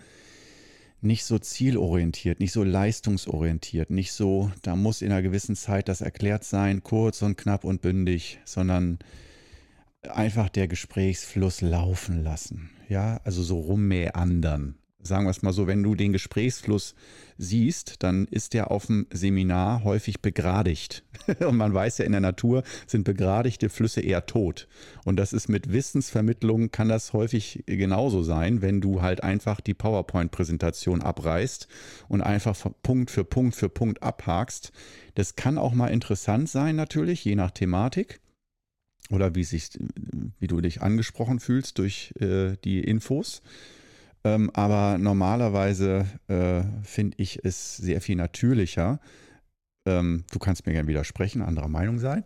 [1.01, 6.03] nicht so zielorientiert, nicht so leistungsorientiert, nicht so, da muss in einer gewissen Zeit das
[6.03, 8.99] erklärt sein, kurz und knapp und bündig, sondern
[10.03, 12.71] einfach der Gesprächsfluss laufen lassen.
[12.89, 16.95] Ja, also so rummeandern sagen wir es mal so, wenn du den Gesprächsfluss
[17.39, 21.05] siehst, dann ist der auf dem Seminar häufig begradigt.
[21.41, 24.69] Und man weiß ja, in der Natur sind begradigte Flüsse eher tot.
[25.05, 29.75] Und das ist mit Wissensvermittlung, kann das häufig genauso sein, wenn du halt einfach die
[29.75, 31.69] PowerPoint-Präsentation abreißt
[32.09, 34.73] und einfach Punkt für Punkt für Punkt abhakst.
[35.15, 38.21] Das kann auch mal interessant sein, natürlich, je nach Thematik
[39.11, 39.71] oder wie, sich,
[40.39, 43.43] wie du dich angesprochen fühlst durch äh, die Infos.
[44.23, 49.01] Ähm, aber normalerweise äh, finde ich es sehr viel natürlicher.
[49.87, 52.25] Ähm, du kannst mir gerne widersprechen, anderer Meinung sein.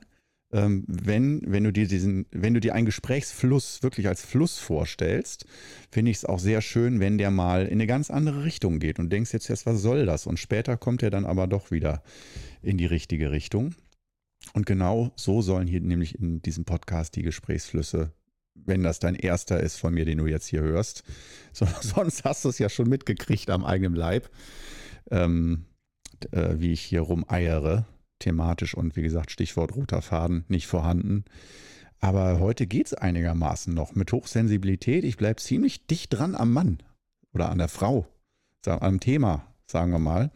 [0.53, 5.47] Ähm, wenn, wenn, du dir diesen, wenn du dir einen Gesprächsfluss wirklich als Fluss vorstellst,
[5.91, 8.99] finde ich es auch sehr schön, wenn der mal in eine ganz andere Richtung geht
[8.99, 10.27] und denkst jetzt, jetzt was soll das?
[10.27, 12.03] Und später kommt er dann aber doch wieder
[12.63, 13.75] in die richtige Richtung.
[14.53, 18.13] Und genau so sollen hier nämlich in diesem Podcast die Gesprächsflüsse
[18.55, 21.05] wenn das dein erster ist von mir, den du jetzt hier hörst.
[21.57, 24.29] So, sonst hast du es ja schon mitgekriegt am eigenen Leib,
[25.13, 25.67] ähm,
[26.33, 27.87] äh, wie ich hier rumeiere,
[28.19, 31.25] thematisch und wie gesagt, Stichwort roter Faden nicht vorhanden.
[32.01, 35.05] Aber heute geht es einigermaßen noch mit Hochsensibilität.
[35.05, 36.79] Ich bleibe ziemlich dicht dran am Mann
[37.33, 38.09] oder an der Frau,
[38.67, 40.33] am Thema, sagen wir mal.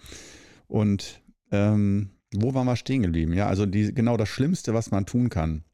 [0.69, 3.33] Und ähm, wo waren wir stehen geblieben?
[3.33, 5.65] Ja, also die, genau das Schlimmste, was man tun kann,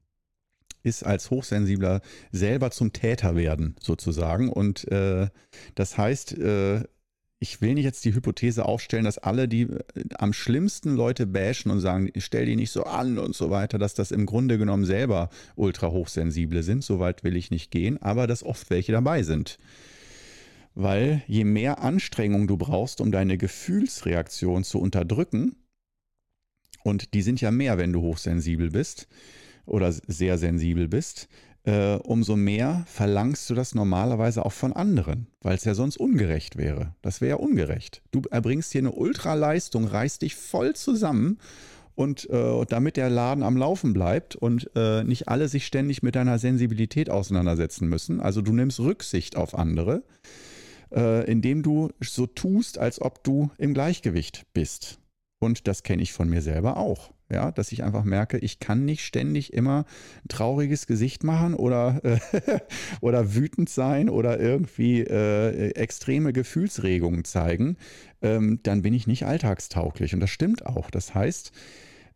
[0.84, 4.50] ist als Hochsensibler selber zum Täter werden, sozusagen.
[4.50, 5.28] Und äh,
[5.74, 6.84] das heißt, äh,
[7.40, 9.78] ich will nicht jetzt die Hypothese aufstellen, dass alle, die äh,
[10.16, 13.94] am schlimmsten Leute bashen und sagen, stell die nicht so an und so weiter, dass
[13.94, 16.84] das im Grunde genommen selber ultra hochsensible sind.
[16.84, 19.58] Soweit will ich nicht gehen, aber dass oft welche dabei sind.
[20.74, 25.56] Weil je mehr Anstrengung du brauchst, um deine Gefühlsreaktion zu unterdrücken,
[26.82, 29.08] und die sind ja mehr, wenn du hochsensibel bist,
[29.66, 31.28] oder sehr sensibel bist,
[31.64, 36.56] äh, umso mehr verlangst du das normalerweise auch von anderen, weil es ja sonst ungerecht
[36.56, 36.94] wäre.
[37.02, 38.02] Das wäre ja ungerecht.
[38.10, 41.38] Du erbringst hier eine Ultraleistung, reißt dich voll zusammen
[41.94, 46.16] und äh, damit der Laden am Laufen bleibt und äh, nicht alle sich ständig mit
[46.16, 48.20] deiner Sensibilität auseinandersetzen müssen.
[48.20, 50.02] Also du nimmst Rücksicht auf andere,
[50.92, 54.98] äh, indem du so tust, als ob du im Gleichgewicht bist.
[55.44, 57.12] Und das kenne ich von mir selber auch.
[57.30, 59.86] Ja, dass ich einfach merke, ich kann nicht ständig immer
[60.24, 62.18] ein trauriges Gesicht machen oder, äh,
[63.00, 67.76] oder wütend sein oder irgendwie äh, extreme Gefühlsregungen zeigen.
[68.20, 70.14] Ähm, dann bin ich nicht alltagstauglich.
[70.14, 70.90] Und das stimmt auch.
[70.90, 71.52] Das heißt,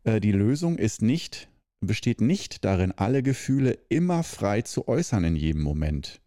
[0.03, 1.49] äh, die Lösung ist nicht,
[1.81, 6.21] besteht nicht darin, alle Gefühle immer frei zu äußern in jedem Moment.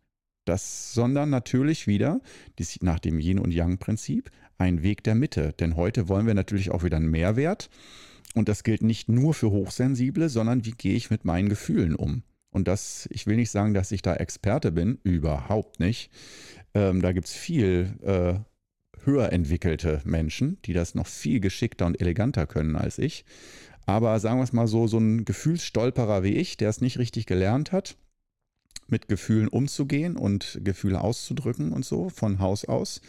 [0.45, 2.21] Das, sondern natürlich wieder,
[2.81, 4.31] nach dem Yin- und Yang-Prinzip,
[4.63, 5.53] ein Weg der Mitte.
[5.59, 7.69] Denn heute wollen wir natürlich auch wieder einen Mehrwert.
[8.35, 12.23] Und das gilt nicht nur für Hochsensible, sondern wie gehe ich mit meinen Gefühlen um?
[12.51, 16.11] Und das, ich will nicht sagen, dass ich da Experte bin, überhaupt nicht.
[16.75, 18.35] Ähm, da gibt es viel äh,
[19.05, 23.25] höher entwickelte Menschen, die das noch viel geschickter und eleganter können als ich.
[23.85, 27.27] Aber sagen wir es mal so, so ein Gefühlsstolperer wie ich, der es nicht richtig
[27.27, 27.97] gelernt hat,
[28.87, 33.01] mit Gefühlen umzugehen und Gefühle auszudrücken und so von Haus aus.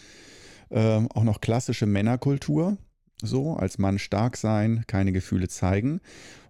[0.73, 2.77] Ähm, auch noch klassische Männerkultur,
[3.21, 6.01] so als Mann stark sein, keine Gefühle zeigen.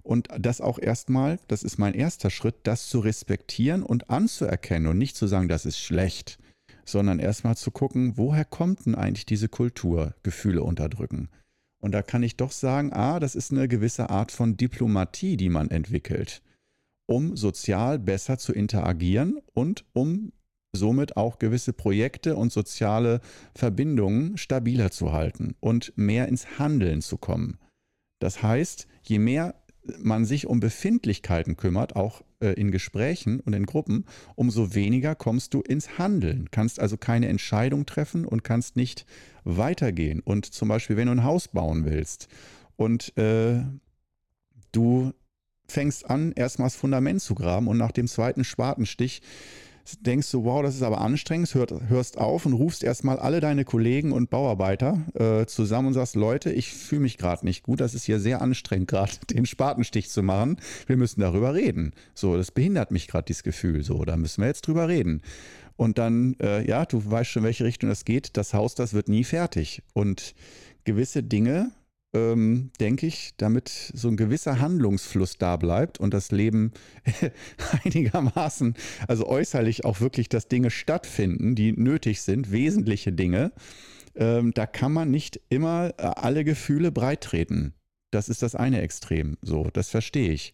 [0.02, 4.98] Und das auch erstmal, das ist mein erster Schritt, das zu respektieren und anzuerkennen und
[4.98, 6.40] nicht zu sagen, das ist schlecht,
[6.86, 11.30] sondern erstmal zu gucken, woher kommt denn eigentlich diese Kultur, Gefühle unterdrücken.
[11.82, 15.50] Und da kann ich doch sagen, ah, das ist eine gewisse Art von Diplomatie, die
[15.50, 16.42] man entwickelt,
[17.08, 20.32] um sozial besser zu interagieren und um
[20.76, 23.22] somit auch gewisse Projekte und soziale
[23.56, 27.60] Verbindungen stabiler zu halten und mehr ins Handeln zu kommen.
[28.20, 29.56] Das heißt, je mehr
[30.00, 34.06] man sich um Befindlichkeiten kümmert, auch äh, in Gesprächen und in Gruppen,
[34.36, 39.06] umso weniger kommst du ins Handeln, kannst also keine Entscheidung treffen und kannst nicht
[39.44, 40.22] weitergehen.
[40.22, 42.30] Und zum Beispiel, wenn du ein Haus bauen willst
[42.78, 43.64] und äh,
[44.72, 45.14] du
[45.68, 49.22] fängst an, erstmal das Fundament zu graben und nach dem zweiten Spatenstich
[50.02, 53.65] denkst du, wow, das ist aber anstrengend, hör, hörst auf und rufst erstmal alle deine
[53.65, 57.93] Kollegen und Bauarbeiter äh, zusammen und sagst, Leute, ich fühle mich gerade nicht gut, das
[57.93, 60.58] ist hier sehr anstrengend, gerade den Spatenstich zu machen.
[60.88, 61.93] Wir müssen darüber reden.
[62.13, 63.84] So, das behindert mich gerade, dieses Gefühl.
[63.84, 65.22] So, da müssen wir jetzt drüber reden.
[65.76, 68.38] Und dann, äh, ja, du weißt schon, in welche Richtung das geht.
[68.38, 69.82] Das Haus, das wird nie fertig.
[69.93, 70.36] Und
[70.84, 71.72] gewisse Dinge
[72.13, 76.71] ähm, denke ich, damit so ein gewisser Handlungsfluss da bleibt und das Leben
[77.84, 78.76] einigermaßen,
[79.08, 83.52] also äußerlich auch wirklich, dass Dinge stattfinden, die nötig sind, wesentliche Dinge,
[84.15, 87.73] ähm, da kann man nicht immer äh, alle Gefühle breittreten.
[88.12, 89.38] Das ist das eine Extrem.
[89.41, 90.54] So, das verstehe ich.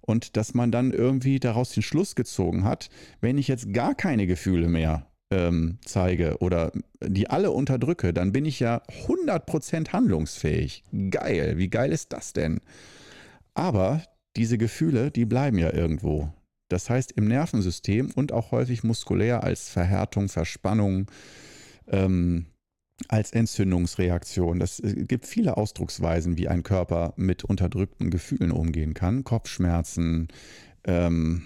[0.00, 2.88] Und dass man dann irgendwie daraus den Schluss gezogen hat,
[3.20, 8.44] wenn ich jetzt gar keine Gefühle mehr ähm, zeige oder die alle unterdrücke, dann bin
[8.44, 10.84] ich ja 100% handlungsfähig.
[11.10, 12.60] Geil, wie geil ist das denn?
[13.54, 14.02] Aber
[14.36, 16.32] diese Gefühle, die bleiben ja irgendwo.
[16.68, 21.10] Das heißt, im Nervensystem und auch häufig muskulär als Verhärtung, Verspannung,
[21.88, 22.46] ähm,
[23.08, 24.60] als Entzündungsreaktion.
[24.60, 29.24] Es gibt viele Ausdrucksweisen, wie ein Körper mit unterdrückten Gefühlen umgehen kann.
[29.24, 30.28] Kopfschmerzen,
[30.84, 31.42] ähm,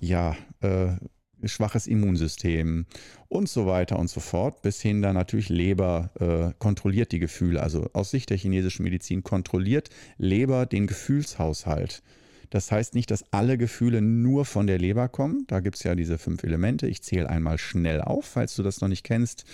[0.00, 0.96] ja, äh,
[1.44, 2.86] schwaches Immunsystem
[3.28, 7.62] und so weiter und so fort, bis hin dann natürlich Leber äh, kontrolliert die Gefühle.
[7.62, 12.02] Also aus Sicht der chinesischen Medizin kontrolliert Leber den Gefühlshaushalt.
[12.50, 15.44] Das heißt nicht, dass alle Gefühle nur von der Leber kommen.
[15.48, 16.86] Da gibt es ja diese fünf Elemente.
[16.86, 19.44] Ich zähle einmal schnell auf, falls du das noch nicht kennst.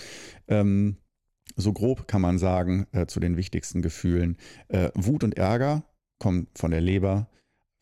[0.49, 0.97] Ähm,
[1.57, 4.37] so grob kann man sagen äh, zu den wichtigsten Gefühlen.
[4.69, 5.85] Äh, Wut und Ärger
[6.19, 7.29] kommen von der Leber.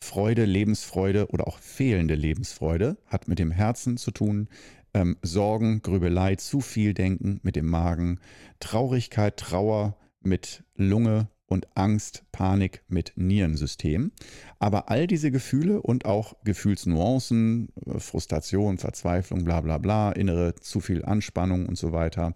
[0.03, 4.49] Freude, Lebensfreude oder auch fehlende Lebensfreude hat mit dem Herzen zu tun.
[4.93, 8.19] Ähm, Sorgen, Grübelei, zu viel Denken mit dem Magen,
[8.59, 14.13] Traurigkeit, Trauer mit Lunge und Angst, Panik mit Nierensystem.
[14.59, 20.81] Aber all diese Gefühle und auch Gefühlsnuancen, äh, Frustration, Verzweiflung, bla bla bla, innere zu
[20.81, 22.35] viel Anspannung und so weiter,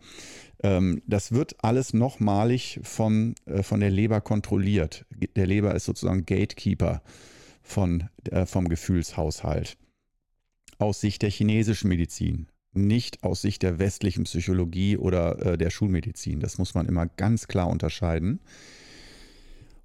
[0.62, 5.07] ähm, das wird alles nochmalig von, äh, von der Leber kontrolliert.
[5.37, 7.03] Der Leber ist sozusagen Gatekeeper
[7.64, 9.77] von, äh, vom Gefühlshaushalt.
[10.79, 16.40] Aus Sicht der chinesischen Medizin, nicht aus Sicht der westlichen Psychologie oder äh, der Schulmedizin.
[16.40, 18.40] Das muss man immer ganz klar unterscheiden.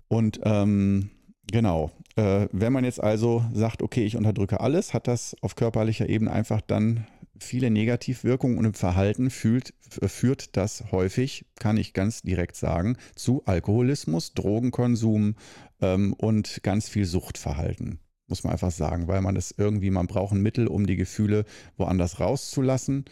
[0.08, 1.10] Und ähm,
[1.52, 6.10] genau, äh, wenn man jetzt also sagt, okay, ich unterdrücke alles, hat das auf körperlicher
[6.10, 7.08] Ebene einfach dann
[7.40, 13.44] viele Negativwirkungen und im Verhalten fühlt, führt das häufig, kann ich ganz direkt sagen, zu
[13.46, 15.36] Alkoholismus, Drogenkonsum
[15.82, 18.00] ähm, und ganz viel Suchtverhalten.
[18.28, 21.46] Muss man einfach sagen, weil man das irgendwie, man braucht ein Mittel, um die Gefühle
[21.78, 23.06] woanders rauszulassen,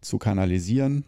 [0.00, 1.04] zu kanalisieren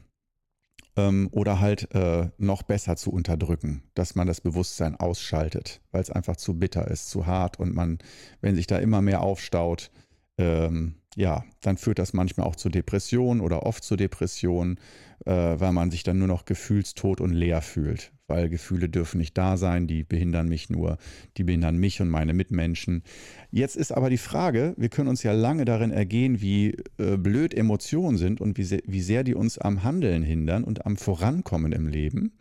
[0.97, 6.11] ähm, oder halt äh, noch besser zu unterdrücken, dass man das Bewusstsein ausschaltet, weil es
[6.11, 7.99] einfach zu bitter ist, zu hart und man,
[8.41, 9.91] wenn sich da immer mehr aufstaut,
[10.39, 14.79] ähm, ja, dann führt das manchmal auch zu Depressionen oder oft zu Depressionen,
[15.27, 18.13] äh, weil man sich dann nur noch gefühlstot und leer fühlt.
[18.33, 20.97] Weil Gefühle dürfen nicht da sein, die behindern mich nur,
[21.37, 23.03] die behindern mich und meine Mitmenschen.
[23.51, 27.53] Jetzt ist aber die Frage, wir können uns ja lange darin ergehen, wie äh, blöd
[27.53, 31.73] Emotionen sind und wie sehr, wie sehr die uns am Handeln hindern und am Vorankommen
[31.73, 32.39] im Leben.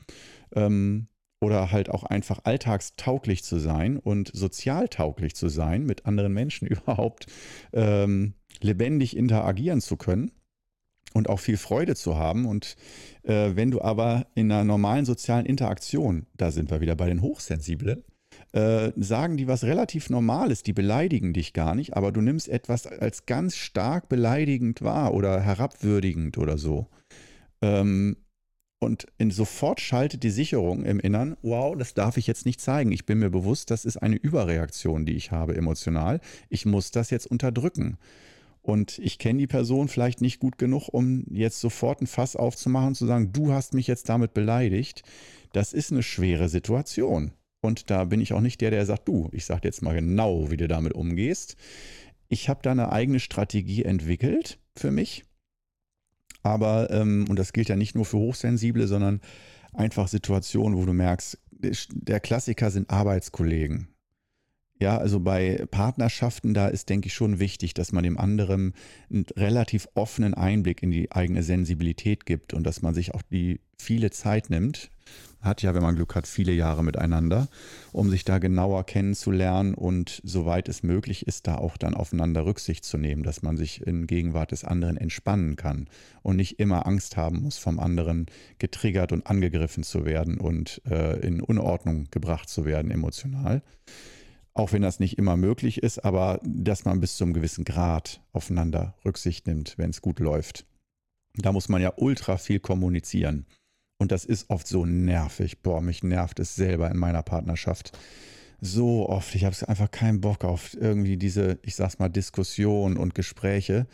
[0.56, 1.08] Ähm,
[1.42, 7.26] oder halt auch einfach alltagstauglich zu sein und sozialtauglich zu sein, mit anderen Menschen überhaupt
[7.74, 10.32] ähm, lebendig interagieren zu können
[11.14, 12.46] und auch viel Freude zu haben.
[12.46, 12.76] Und
[13.24, 17.22] äh, wenn du aber in einer normalen sozialen Interaktion, da sind wir wieder bei den
[17.22, 18.04] Hochsensiblen,
[18.54, 22.88] äh, sagen die was relativ Normales, die beleidigen dich gar nicht, aber du nimmst etwas
[22.88, 26.88] als ganz stark beleidigend wahr oder herabwürdigend oder so.
[27.62, 28.18] Ähm,
[28.84, 32.92] und sofort schaltet die Sicherung im Innern, wow, das darf ich jetzt nicht zeigen.
[32.92, 36.20] Ich bin mir bewusst, das ist eine Überreaktion, die ich habe emotional.
[36.50, 38.00] Ich muss das jetzt unterdrücken.
[38.62, 42.90] Und ich kenne die Person vielleicht nicht gut genug, um jetzt sofort ein Fass aufzumachen
[42.90, 45.04] und zu sagen, du hast mich jetzt damit beleidigt.
[45.52, 47.34] Das ist eine schwere Situation.
[47.62, 50.52] Und da bin ich auch nicht der, der sagt, du, ich sage jetzt mal genau,
[50.52, 51.56] wie du damit umgehst.
[52.28, 55.26] Ich habe da eine eigene Strategie entwickelt für mich
[56.44, 59.22] aber, ähm, und das gilt ja nicht nur für Hochsensible, sondern
[59.74, 63.88] einfach Situationen, wo du merkst, der Klassiker sind Arbeitskollegen.
[64.82, 68.74] Ja, also bei Partnerschaften, da ist, denke ich, schon wichtig, dass man dem anderen
[69.12, 73.62] einen relativ offenen Einblick in die eigene Sensibilität gibt und dass man sich auch die
[73.78, 74.90] viele Zeit nimmt,
[75.40, 77.48] hat ja, wenn man Glück hat, viele Jahre miteinander,
[77.92, 82.84] um sich da genauer kennenzulernen und soweit es möglich ist, da auch dann aufeinander Rücksicht
[82.84, 85.90] zu nehmen, dass man sich in Gegenwart des anderen entspannen kann
[86.24, 88.26] und nicht immer Angst haben muss, vom anderen
[88.58, 93.62] getriggert und angegriffen zu werden und äh, in Unordnung gebracht zu werden emotional.
[94.54, 98.22] Auch wenn das nicht immer möglich ist, aber dass man bis zu einem gewissen Grad
[98.34, 100.66] aufeinander Rücksicht nimmt, wenn es gut läuft.
[101.36, 103.46] Da muss man ja ultra viel kommunizieren.
[103.98, 105.62] Und das ist oft so nervig.
[105.62, 107.98] Boah, mich nervt es selber in meiner Partnerschaft.
[108.60, 109.34] So oft.
[109.36, 113.88] Ich habe einfach keinen Bock auf irgendwie diese, ich sag's mal, Diskussion und Gespräche.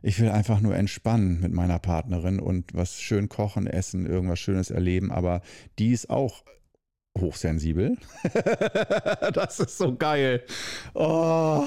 [0.00, 4.70] Ich will einfach nur entspannen mit meiner Partnerin und was schön kochen, essen, irgendwas Schönes
[4.70, 5.10] erleben.
[5.10, 5.42] Aber
[5.78, 6.44] die ist auch
[7.20, 7.96] hochsensibel.
[9.32, 10.42] das ist so geil.
[10.94, 11.64] Oh,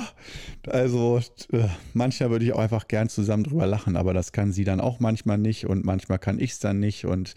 [0.68, 1.22] also
[1.52, 4.80] äh, manchmal würde ich auch einfach gern zusammen drüber lachen, aber das kann sie dann
[4.80, 7.36] auch manchmal nicht und manchmal kann ich es dann nicht und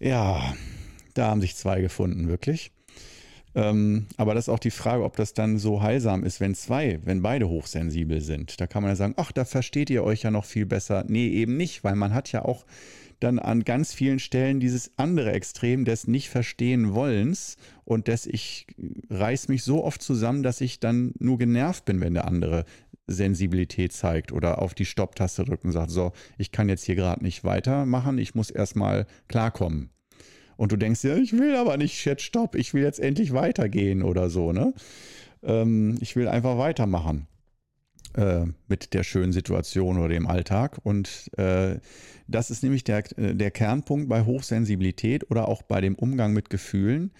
[0.00, 0.54] ja,
[1.14, 2.72] da haben sich zwei gefunden, wirklich.
[3.54, 6.98] Ähm, aber das ist auch die Frage, ob das dann so heilsam ist, wenn zwei,
[7.04, 8.60] wenn beide hochsensibel sind.
[8.60, 11.04] Da kann man ja sagen, ach, da versteht ihr euch ja noch viel besser.
[11.06, 12.64] Nee, eben nicht, weil man hat ja auch
[13.20, 18.66] dann an ganz vielen Stellen dieses andere Extrem des Nicht-Verstehen-Wollens und des ich
[19.10, 22.64] reiß mich so oft zusammen, dass ich dann nur genervt bin, wenn der andere
[23.06, 27.22] Sensibilität zeigt oder auf die Stopptaste drückt und sagt, so, ich kann jetzt hier gerade
[27.22, 29.90] nicht weitermachen, ich muss erstmal klarkommen.
[30.56, 34.02] Und du denkst dir, ich will aber nicht jetzt stopp, ich will jetzt endlich weitergehen
[34.02, 34.72] oder so, ne?
[35.42, 37.26] Ähm, ich will einfach weitermachen
[38.14, 40.78] äh, mit der schönen Situation oder dem Alltag.
[40.82, 41.78] Und äh,
[42.26, 47.12] das ist nämlich der, der Kernpunkt bei Hochsensibilität oder auch bei dem Umgang mit Gefühlen.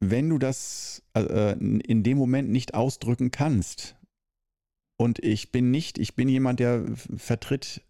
[0.00, 3.96] Wenn du das äh, in dem Moment nicht ausdrücken kannst,
[5.02, 6.84] und ich bin nicht, ich bin jemand, der
[7.16, 7.82] vertritt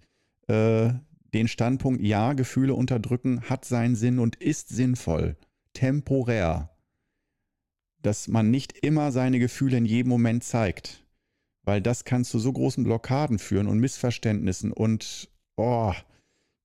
[0.49, 0.91] äh,
[1.35, 5.37] den Standpunkt, ja, Gefühle unterdrücken hat seinen Sinn und ist sinnvoll,
[5.75, 6.71] temporär.
[8.03, 11.02] Dass man nicht immer seine Gefühle in jedem Moment zeigt.
[11.65, 15.93] Weil das kann zu so großen Blockaden führen und Missverständnissen und, oh,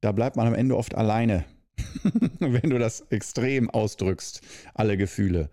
[0.01, 1.45] da bleibt man am Ende oft alleine,
[2.39, 4.41] wenn du das extrem ausdrückst,
[4.73, 5.49] alle Gefühle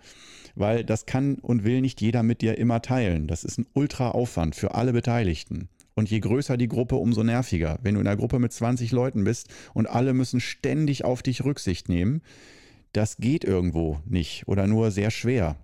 [0.55, 3.27] weil das kann und will nicht jeder mit dir immer teilen.
[3.27, 5.69] Das ist ein Ultra-Aufwand für alle Beteiligten.
[5.95, 7.79] Und je größer die Gruppe, umso nerviger.
[7.83, 11.45] Wenn du in einer Gruppe mit 20 Leuten bist und alle müssen ständig auf dich
[11.45, 12.23] Rücksicht nehmen,
[12.93, 15.57] das geht irgendwo nicht oder nur sehr schwer.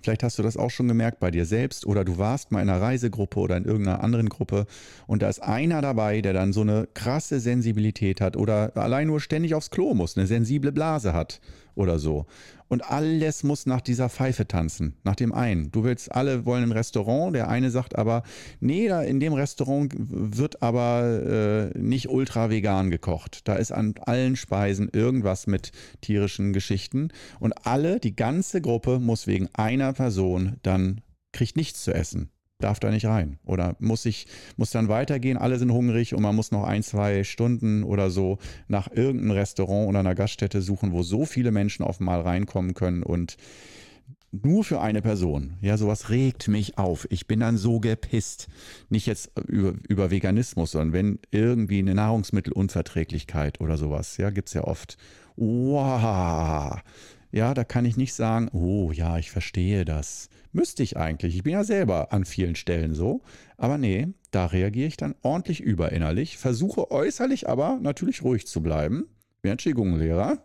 [0.00, 2.68] Vielleicht hast du das auch schon gemerkt bei dir selbst oder du warst mal in
[2.68, 4.66] einer Reisegruppe oder in irgendeiner anderen Gruppe
[5.06, 9.20] und da ist einer dabei, der dann so eine krasse Sensibilität hat oder allein nur
[9.20, 11.40] ständig aufs Klo muss, eine sensible Blase hat
[11.74, 12.26] oder so.
[12.68, 15.70] Und alles muss nach dieser Pfeife tanzen, nach dem einen.
[15.70, 18.22] Du willst, alle wollen ein Restaurant, der eine sagt aber,
[18.60, 23.46] nee, da in dem Restaurant wird aber äh, nicht ultra vegan gekocht.
[23.46, 27.08] Da ist an allen Speisen irgendwas mit tierischen Geschichten.
[27.40, 31.02] Und alle, die ganze Gruppe muss wegen einer Person dann,
[31.32, 32.30] kriegt nichts zu essen
[32.62, 36.34] darf da nicht rein oder muss ich muss dann weitergehen, alle sind hungrig und man
[36.34, 38.38] muss noch ein, zwei Stunden oder so
[38.68, 43.02] nach irgendeinem Restaurant oder einer Gaststätte suchen, wo so viele Menschen auf einmal reinkommen können
[43.02, 43.36] und
[44.32, 45.58] nur für eine Person.
[45.60, 47.06] Ja, sowas regt mich auf.
[47.10, 48.48] Ich bin dann so gepisst.
[48.88, 54.54] Nicht jetzt über, über Veganismus, sondern wenn irgendwie eine Nahrungsmittelunverträglichkeit oder sowas, ja, gibt es
[54.54, 54.96] ja oft.
[55.36, 56.80] Wow.
[57.34, 60.28] Ja, da kann ich nicht sagen, oh ja, ich verstehe das.
[60.52, 61.34] Müsste ich eigentlich.
[61.34, 63.22] Ich bin ja selber an vielen Stellen so.
[63.56, 69.06] Aber nee, da reagiere ich dann ordentlich überinnerlich, versuche äußerlich aber natürlich ruhig zu bleiben.
[69.40, 70.44] Bin ja Qigong-Lehrer,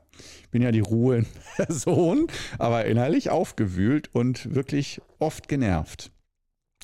[0.49, 1.25] bin ja die Ruhe in
[1.57, 2.27] Person,
[2.57, 6.11] aber innerlich aufgewühlt und wirklich oft genervt.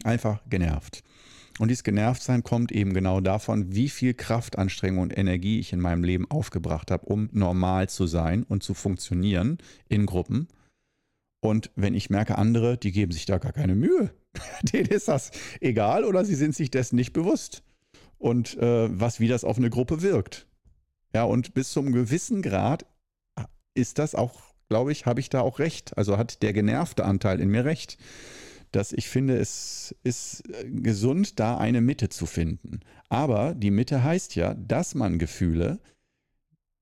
[0.04, 1.02] Einfach genervt.
[1.60, 6.04] Und dieses Genervtsein kommt eben genau davon, wie viel Kraftanstrengung und Energie ich in meinem
[6.04, 10.48] Leben aufgebracht habe, um normal zu sein und zu funktionieren in Gruppen.
[11.42, 14.12] Und wenn ich merke, andere, die geben sich da gar keine Mühe,
[14.74, 17.64] denen ist das egal oder sie sind sich dessen nicht bewusst.
[18.18, 20.48] Und äh, was, wie das auf eine Gruppe wirkt.
[21.14, 22.86] Ja, und bis zum gewissen Grad
[23.76, 25.98] ist das auch, glaube ich, habe ich da auch recht.
[25.98, 27.98] Also hat der genervte Anteil in mir recht
[28.74, 32.82] dass ich finde, es ist äh, gesund, da eine Mitte zu finden.
[33.08, 35.80] Aber die Mitte heißt ja, dass man Gefühle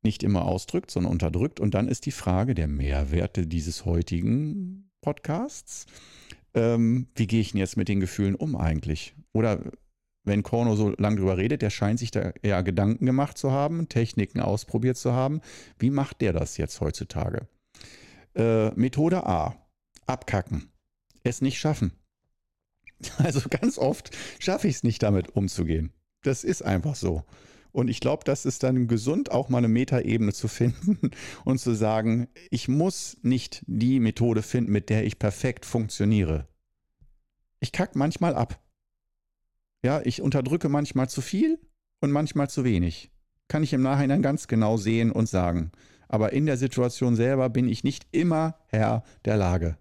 [0.01, 1.59] nicht immer ausdrückt, sondern unterdrückt.
[1.59, 5.85] Und dann ist die Frage der Mehrwerte dieses heutigen Podcasts.
[6.53, 9.13] Ähm, wie gehe ich denn jetzt mit den Gefühlen um eigentlich?
[9.33, 9.59] Oder
[10.23, 13.89] wenn Korno so lange drüber redet, der scheint sich da eher Gedanken gemacht zu haben,
[13.89, 15.41] Techniken ausprobiert zu haben.
[15.77, 17.47] Wie macht der das jetzt heutzutage?
[18.33, 19.55] Äh, Methode A.
[20.07, 20.71] Abkacken
[21.23, 21.93] es nicht schaffen.
[23.17, 25.91] Also ganz oft schaffe ich es nicht damit umzugehen.
[26.21, 27.23] Das ist einfach so.
[27.71, 31.11] Und ich glaube, das ist dann gesund, auch mal eine Metaebene zu finden
[31.45, 36.47] und zu sagen, ich muss nicht die Methode finden, mit der ich perfekt funktioniere.
[37.59, 38.59] Ich kacke manchmal ab.
[39.83, 41.59] Ja, ich unterdrücke manchmal zu viel
[42.01, 43.11] und manchmal zu wenig.
[43.47, 45.71] Kann ich im Nachhinein ganz genau sehen und sagen.
[46.07, 49.77] Aber in der Situation selber bin ich nicht immer Herr der Lage.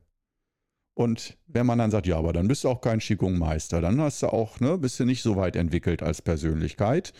[1.00, 4.22] Und wenn man dann sagt, ja, aber dann bist du auch kein Qigong-Meister, dann hast
[4.22, 7.14] du auch, ne, bist du nicht so weit entwickelt als Persönlichkeit.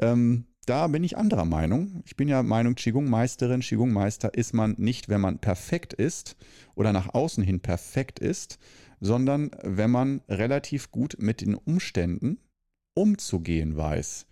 [0.00, 2.02] Ähm, da bin ich anderer Meinung.
[2.06, 6.36] Ich bin ja Meinung, Qigong-Meisterin, Qigong-Meister ist man nicht, wenn man perfekt ist
[6.74, 8.58] oder nach außen hin perfekt ist,
[8.98, 12.38] sondern wenn man relativ gut mit den Umständen
[12.94, 14.26] umzugehen weiß.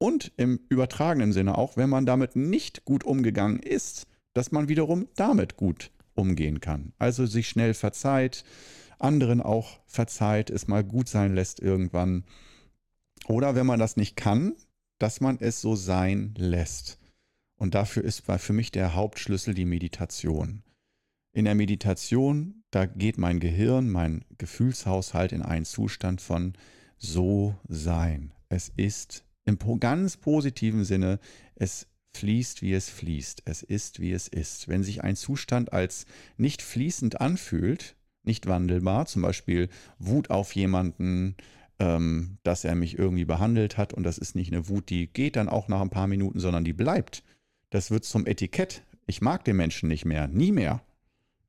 [0.00, 5.06] Und im übertragenen Sinne auch, wenn man damit nicht gut umgegangen ist, dass man wiederum
[5.14, 6.92] damit gut umgehen kann.
[6.98, 8.44] Also sich schnell verzeiht,
[8.98, 12.24] anderen auch verzeiht, es mal gut sein lässt irgendwann.
[13.26, 14.54] Oder wenn man das nicht kann,
[14.98, 16.98] dass man es so sein lässt.
[17.56, 20.62] Und dafür ist für mich der Hauptschlüssel die Meditation.
[21.32, 26.54] In der Meditation, da geht mein Gehirn, mein Gefühlshaushalt in einen Zustand von
[26.96, 28.32] so sein.
[28.48, 31.20] Es ist im ganz positiven Sinne,
[31.54, 31.86] es
[32.18, 33.42] fließt, wie es fließt.
[33.44, 34.68] Es ist, wie es ist.
[34.68, 36.06] Wenn sich ein Zustand als
[36.36, 41.36] nicht fließend anfühlt, nicht wandelbar, zum Beispiel Wut auf jemanden,
[41.78, 45.36] ähm, dass er mich irgendwie behandelt hat und das ist nicht eine Wut, die geht
[45.36, 47.22] dann auch nach ein paar Minuten, sondern die bleibt.
[47.70, 48.82] Das wird zum Etikett.
[49.06, 50.82] Ich mag den Menschen nicht mehr, nie mehr.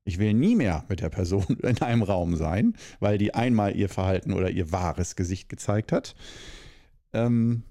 [0.04, 3.88] Ich will nie mehr mit der Person in einem Raum sein, weil die einmal ihr
[3.88, 6.14] Verhalten oder ihr wahres Gesicht gezeigt hat.
[7.12, 7.64] Ähm,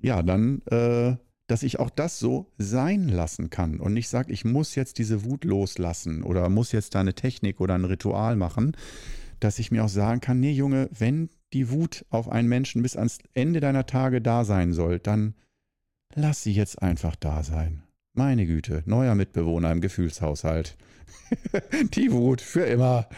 [0.00, 1.16] ja, dann äh,
[1.46, 5.24] dass ich auch das so sein lassen kann und nicht sage, ich muss jetzt diese
[5.24, 8.76] Wut loslassen oder muss jetzt da eine Technik oder ein Ritual machen,
[9.40, 12.96] dass ich mir auch sagen kann, nee Junge, wenn die Wut auf einen Menschen bis
[12.96, 15.34] ans Ende deiner Tage da sein soll, dann
[16.14, 17.82] lass sie jetzt einfach da sein.
[18.14, 20.76] Meine Güte, neuer Mitbewohner im Gefühlshaushalt.
[21.94, 23.08] die Wut für immer.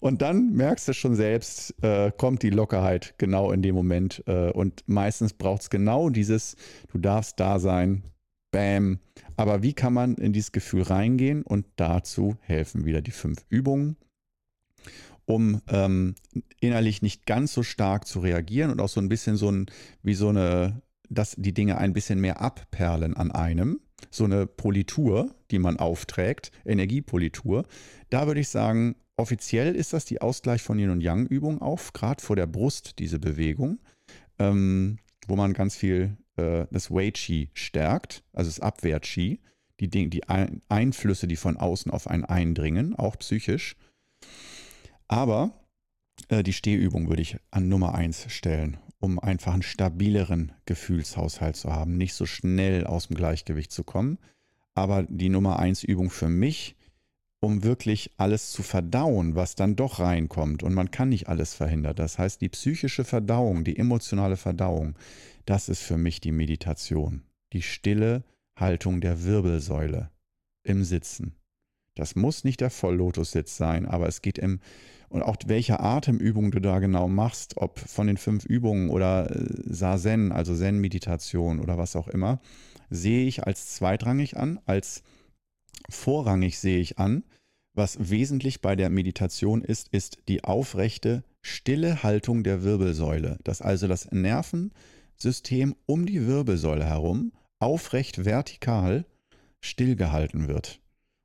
[0.00, 4.22] Und dann merkst du schon selbst, äh, kommt die Lockerheit genau in dem Moment.
[4.26, 6.56] Äh, und meistens braucht es genau dieses,
[6.92, 8.02] du darfst da sein,
[8.50, 8.98] bam.
[9.36, 11.42] Aber wie kann man in dieses Gefühl reingehen?
[11.42, 13.96] Und dazu helfen wieder die fünf Übungen,
[15.24, 16.14] um ähm,
[16.60, 19.66] innerlich nicht ganz so stark zu reagieren und auch so ein bisschen so ein,
[20.02, 23.80] wie so eine, dass die Dinge ein bisschen mehr abperlen an einem
[24.10, 27.64] so eine Politur, die man aufträgt, Energiepolitur.
[28.10, 32.22] Da würde ich sagen, offiziell ist das die Ausgleich von Yin und Yang-Übung auf, gerade
[32.22, 33.78] vor der Brust, diese Bewegung,
[34.38, 39.40] ähm, wo man ganz viel äh, das Wei-Chi stärkt, also das Abwehr-Chi,
[39.80, 43.76] die, die Einflüsse, die von außen auf einen eindringen, auch psychisch.
[45.08, 45.52] Aber
[46.28, 51.72] äh, die Stehübung würde ich an Nummer 1 stellen um einfach einen stabileren Gefühlshaushalt zu
[51.72, 54.18] haben, nicht so schnell aus dem Gleichgewicht zu kommen.
[54.74, 56.76] Aber die Nummer eins Übung für mich,
[57.40, 60.62] um wirklich alles zu verdauen, was dann doch reinkommt.
[60.62, 61.96] Und man kann nicht alles verhindern.
[61.96, 64.94] Das heißt, die psychische Verdauung, die emotionale Verdauung,
[65.46, 67.22] das ist für mich die Meditation.
[67.54, 68.22] Die stille
[68.54, 70.10] Haltung der Wirbelsäule
[70.62, 71.34] im Sitzen.
[71.96, 74.60] Das muss nicht der Volllotussitz sein, aber es geht im,
[75.10, 79.44] und auch welche Atemübung du da genau machst, ob von den fünf Übungen oder äh,
[79.64, 82.40] Sazen, also Zen-Meditation oder was auch immer,
[82.88, 85.02] sehe ich als zweitrangig an, als
[85.90, 87.24] vorrangig sehe ich an.
[87.74, 93.88] Was wesentlich bei der Meditation ist, ist die aufrechte, stille Haltung der Wirbelsäule, dass also
[93.88, 99.04] das Nervensystem um die Wirbelsäule herum aufrecht vertikal
[99.60, 100.80] stillgehalten wird.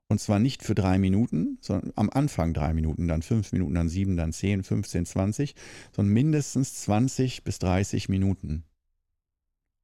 [0.08, 3.90] Und zwar nicht für drei Minuten, sondern am Anfang drei Minuten, dann fünf Minuten, dann
[3.90, 5.56] sieben, dann zehn, 15, 20,
[5.92, 8.64] sondern mindestens 20 bis 30 Minuten.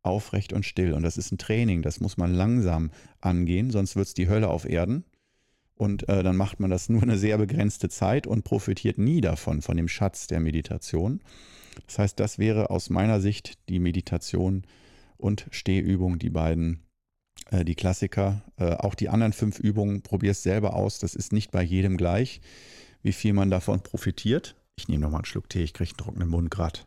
[0.03, 0.93] Aufrecht und still.
[0.93, 4.49] Und das ist ein Training, das muss man langsam angehen, sonst wird es die Hölle
[4.49, 5.05] auf Erden.
[5.75, 9.63] Und äh, dann macht man das nur eine sehr begrenzte Zeit und profitiert nie davon,
[9.63, 11.21] von dem Schatz der Meditation.
[11.87, 14.63] Das heißt, das wäre aus meiner Sicht die Meditation
[15.17, 16.83] und Stehübung, die beiden
[17.49, 18.41] äh, die Klassiker.
[18.57, 20.99] Äh, auch die anderen fünf Übungen, probier es selber aus.
[20.99, 22.41] Das ist nicht bei jedem gleich,
[23.03, 24.55] wie viel man davon profitiert.
[24.75, 26.79] Ich nehme nochmal einen Schluck Tee, ich kriege einen trockenen Mund gerade.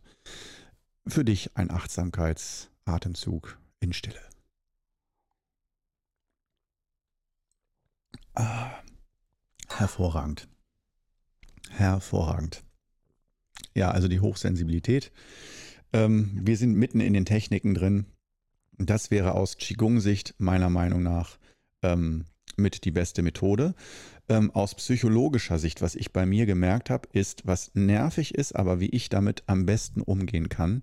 [1.06, 4.20] Für dich ein Achtsamkeitsatemzug in Stille.
[8.34, 8.82] Ah,
[9.68, 10.48] hervorragend.
[11.70, 12.64] Hervorragend.
[13.74, 15.12] Ja, also die Hochsensibilität.
[15.92, 18.06] Ähm, wir sind mitten in den Techniken drin.
[18.78, 21.38] Das wäre aus Qigong-Sicht meiner Meinung nach
[21.82, 22.24] ähm,
[22.56, 23.74] mit die beste Methode.
[24.28, 28.80] Ähm, aus psychologischer Sicht, was ich bei mir gemerkt habe, ist, was nervig ist, aber
[28.80, 30.82] wie ich damit am besten umgehen kann.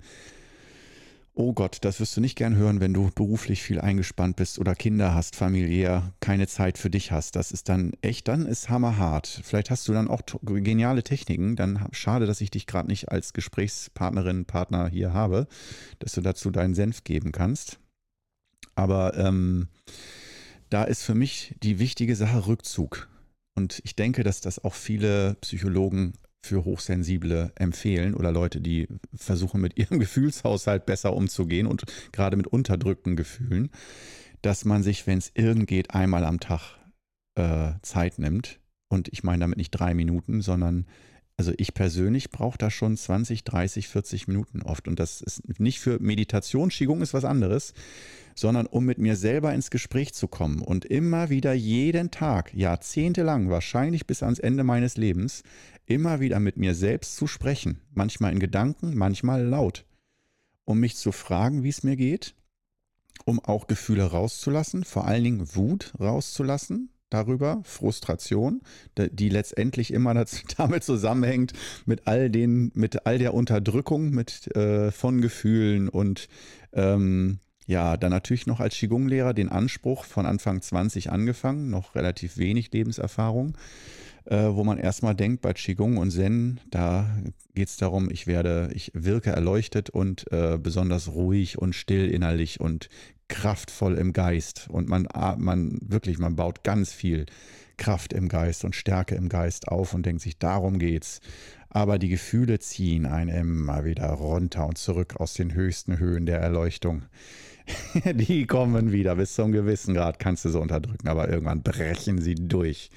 [1.34, 4.76] Oh Gott, das wirst du nicht gern hören, wenn du beruflich viel eingespannt bist oder
[4.76, 7.38] Kinder hast, familiär, keine Zeit für dich hast.
[7.38, 9.42] Das ist dann echt, dann ist hammerhart.
[9.44, 11.56] Vielleicht hast du dann auch geniale Techniken.
[11.56, 15.48] Dann schade, dass ich dich gerade nicht als Gesprächspartnerin, Partner hier habe,
[16.00, 17.80] dass du dazu deinen Senf geben kannst.
[18.76, 19.68] Aber ähm,
[20.70, 23.10] da ist für mich die wichtige Sache Rückzug.
[23.56, 26.14] Und ich denke, dass das auch viele Psychologen
[26.44, 32.48] für Hochsensible empfehlen oder Leute, die versuchen, mit ihrem Gefühlshaushalt besser umzugehen und gerade mit
[32.48, 33.70] unterdrückten Gefühlen,
[34.42, 36.78] dass man sich, wenn es irgend geht, einmal am Tag
[37.36, 38.60] äh, Zeit nimmt.
[38.90, 40.86] Und ich meine damit nicht drei Minuten, sondern
[41.42, 44.88] also ich persönlich brauche da schon 20, 30, 40 Minuten oft.
[44.88, 47.74] Und das ist nicht für Meditation, Qigong ist was anderes,
[48.36, 53.50] sondern um mit mir selber ins Gespräch zu kommen und immer wieder jeden Tag, jahrzehntelang,
[53.50, 55.42] wahrscheinlich bis ans Ende meines Lebens,
[55.88, 57.82] immer wieder mit mir selbst zu sprechen.
[57.92, 59.84] Manchmal in Gedanken, manchmal laut.
[60.64, 62.36] Um mich zu fragen, wie es mir geht,
[63.26, 68.62] um auch Gefühle rauszulassen, vor allen Dingen Wut rauszulassen, darüber, Frustration,
[68.98, 70.14] die letztendlich immer
[70.58, 71.54] damit zusammenhängt
[71.86, 76.28] mit all den, mit all der Unterdrückung mit, äh, von Gefühlen und
[76.74, 82.38] ähm, ja, dann natürlich noch als Qigong-Lehrer den Anspruch von Anfang 20 angefangen, noch relativ
[82.38, 83.58] wenig Lebenserfahrung,
[84.26, 87.10] äh, wo man erstmal denkt, bei Qigong und Zen, da
[87.54, 92.60] geht es darum, ich werde, ich wirke erleuchtet und äh, besonders ruhig und still innerlich
[92.60, 92.90] und
[93.32, 95.08] kraftvoll im Geist und man,
[95.38, 97.26] man wirklich, man baut ganz viel
[97.78, 101.22] Kraft im Geist und Stärke im Geist auf und denkt sich, darum geht's.
[101.70, 106.40] Aber die Gefühle ziehen einen immer wieder runter und zurück aus den höchsten Höhen der
[106.40, 107.04] Erleuchtung.
[108.14, 112.36] die kommen wieder bis zum gewissen Grad, kannst du so unterdrücken, aber irgendwann brechen sie
[112.36, 112.92] durch.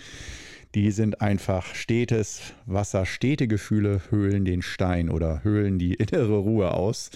[0.75, 6.73] Die sind einfach stetes Wasser, stete Gefühle höhlen den Stein oder höhlen die innere Ruhe
[6.73, 7.11] aus.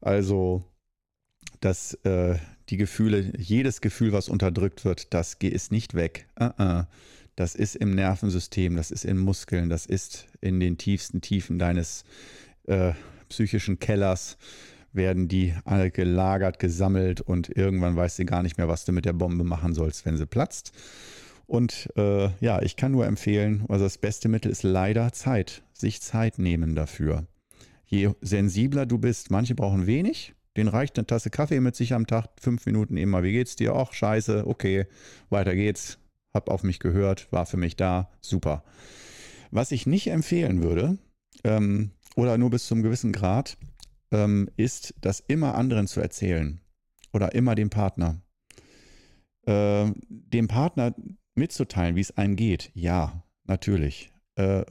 [0.00, 0.64] Also
[1.66, 2.36] dass äh,
[2.68, 6.28] die Gefühle, jedes Gefühl, was unterdrückt wird, das ist nicht weg.
[6.38, 6.86] Uh -uh.
[7.34, 12.04] Das ist im Nervensystem, das ist in Muskeln, das ist in den tiefsten Tiefen deines
[12.68, 12.92] äh,
[13.28, 14.38] psychischen Kellers
[14.92, 19.04] werden die alle gelagert, gesammelt und irgendwann weißt du gar nicht mehr, was du mit
[19.04, 20.70] der Bombe machen sollst, wenn sie platzt.
[21.46, 26.00] Und äh, ja, ich kann nur empfehlen, also das beste Mittel ist leider Zeit, sich
[26.00, 27.26] Zeit nehmen dafür.
[27.86, 32.06] Je sensibler du bist, manche brauchen wenig, den reicht eine Tasse Kaffee mit sich am
[32.06, 33.22] Tag, fünf Minuten immer.
[33.22, 33.74] Wie geht's dir?
[33.74, 34.86] Ach, scheiße, okay,
[35.30, 35.98] weiter geht's.
[36.32, 38.64] Hab auf mich gehört, war für mich da, super.
[39.50, 40.98] Was ich nicht empfehlen würde,
[41.44, 43.56] ähm, oder nur bis zum gewissen Grad,
[44.10, 46.60] ähm, ist, das immer anderen zu erzählen.
[47.12, 48.20] Oder immer dem Partner.
[49.46, 50.94] Äh, dem Partner
[51.34, 52.70] mitzuteilen, wie es einem geht.
[52.74, 54.12] Ja, natürlich.
[54.36, 54.64] Äh,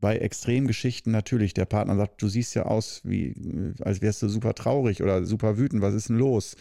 [0.00, 3.34] bei Extremgeschichten natürlich, der Partner sagt, du siehst ja aus, wie,
[3.80, 6.56] als wärst du super traurig oder super wütend, was ist denn los?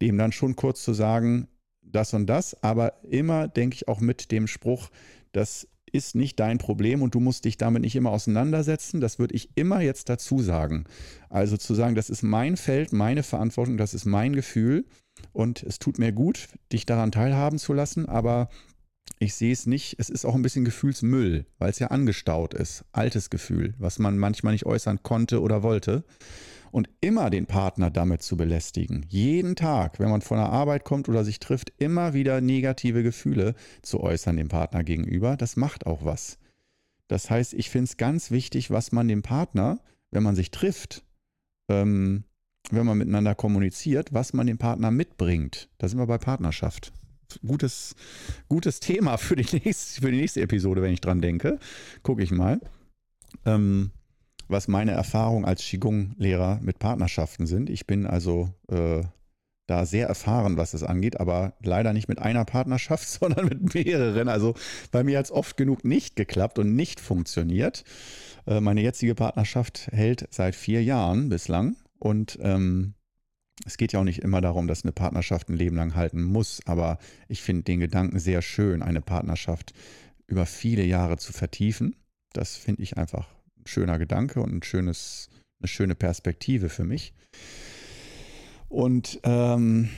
[0.00, 1.48] Dem dann schon kurz zu sagen,
[1.82, 4.90] das und das, aber immer denke ich auch mit dem Spruch,
[5.32, 9.00] das ist nicht dein Problem und du musst dich damit nicht immer auseinandersetzen.
[9.00, 10.84] Das würde ich immer jetzt dazu sagen.
[11.28, 14.86] Also zu sagen, das ist mein Feld, meine Verantwortung, das ist mein Gefühl
[15.32, 18.48] und es tut mir gut, dich daran teilhaben zu lassen, aber
[19.22, 22.84] ich sehe es nicht, es ist auch ein bisschen Gefühlsmüll, weil es ja angestaut ist.
[22.90, 26.04] Altes Gefühl, was man manchmal nicht äußern konnte oder wollte.
[26.72, 31.08] Und immer den Partner damit zu belästigen, jeden Tag, wenn man von der Arbeit kommt
[31.08, 36.04] oder sich trifft, immer wieder negative Gefühle zu äußern dem Partner gegenüber, das macht auch
[36.04, 36.38] was.
[37.08, 39.80] Das heißt, ich finde es ganz wichtig, was man dem Partner,
[40.10, 41.04] wenn man sich trifft,
[41.68, 42.24] ähm,
[42.70, 45.68] wenn man miteinander kommuniziert, was man dem Partner mitbringt.
[45.76, 46.92] Da sind wir bei Partnerschaft.
[47.46, 47.94] Gutes,
[48.48, 51.58] gutes Thema für die, nächste, für die nächste Episode, wenn ich dran denke.
[52.02, 52.60] Gucke ich mal.
[53.44, 53.90] Ähm,
[54.48, 57.70] was meine Erfahrungen als Qigong-Lehrer mit Partnerschaften sind.
[57.70, 59.02] Ich bin also äh,
[59.66, 64.28] da sehr erfahren, was das angeht, aber leider nicht mit einer Partnerschaft, sondern mit mehreren.
[64.28, 64.54] Also
[64.90, 67.84] bei mir hat es oft genug nicht geklappt und nicht funktioniert.
[68.46, 72.94] Äh, meine jetzige Partnerschaft hält seit vier Jahren bislang und ähm,
[73.64, 76.60] es geht ja auch nicht immer darum, dass eine Partnerschaft ein Leben lang halten muss,
[76.66, 76.98] aber
[77.28, 79.72] ich finde den Gedanken sehr schön, eine Partnerschaft
[80.26, 81.96] über viele Jahre zu vertiefen.
[82.32, 83.28] Das finde ich einfach
[83.58, 85.28] ein schöner Gedanke und ein schönes,
[85.60, 87.12] eine schöne Perspektive für mich.
[88.68, 89.90] Und ähm,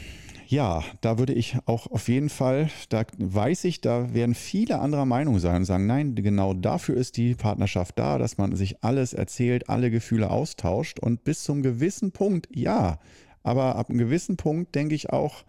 [0.47, 5.07] ja, da würde ich auch auf jeden Fall, da weiß ich, da werden viele anderer
[5.07, 9.15] Meinung sein und sagen, nein, genau dafür ist die Partnerschaft da, dass man sich alles
[9.15, 12.99] erzählt, alle Gefühle austauscht und bis zum gewissen Punkt, ja,
[13.45, 15.45] aber ab einem gewissen Punkt denke ich auch,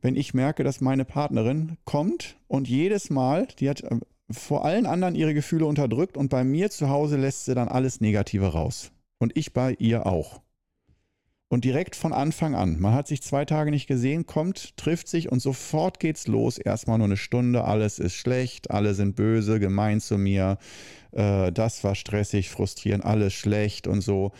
[0.00, 3.96] wenn ich merke, dass meine Partnerin kommt und jedes Mal, die hat äh,
[4.30, 8.00] vor allen anderen ihre Gefühle unterdrückt und bei mir zu Hause lässt sie dann alles
[8.00, 8.92] Negative raus.
[9.18, 10.40] Und ich bei ihr auch.
[11.50, 15.32] Und direkt von Anfang an, man hat sich zwei Tage nicht gesehen, kommt, trifft sich
[15.32, 16.58] und sofort geht's los.
[16.58, 20.58] Erstmal nur eine Stunde, alles ist schlecht, alle sind böse, gemein zu mir,
[21.12, 24.32] äh, das war stressig, frustrierend, alles schlecht und so.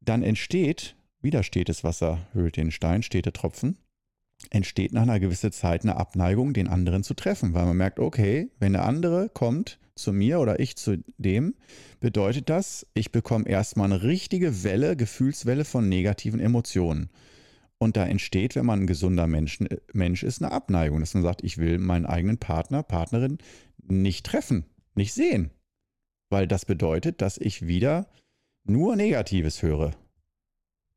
[0.00, 3.78] Dann entsteht, wieder stetes Wasser hüllt den Stein, stete Tropfen,
[4.50, 8.50] entsteht nach einer gewissen Zeit eine Abneigung, den anderen zu treffen, weil man merkt, okay,
[8.58, 11.54] wenn der andere kommt, zu mir oder ich zu dem,
[12.00, 17.10] bedeutet das, ich bekomme erstmal eine richtige Welle, Gefühlswelle von negativen Emotionen.
[17.78, 19.58] Und da entsteht, wenn man ein gesunder Mensch,
[19.92, 23.38] Mensch ist, eine Abneigung, dass man sagt, ich will meinen eigenen Partner, Partnerin
[23.82, 24.64] nicht treffen,
[24.94, 25.50] nicht sehen.
[26.30, 28.08] Weil das bedeutet, dass ich wieder
[28.64, 29.92] nur Negatives höre.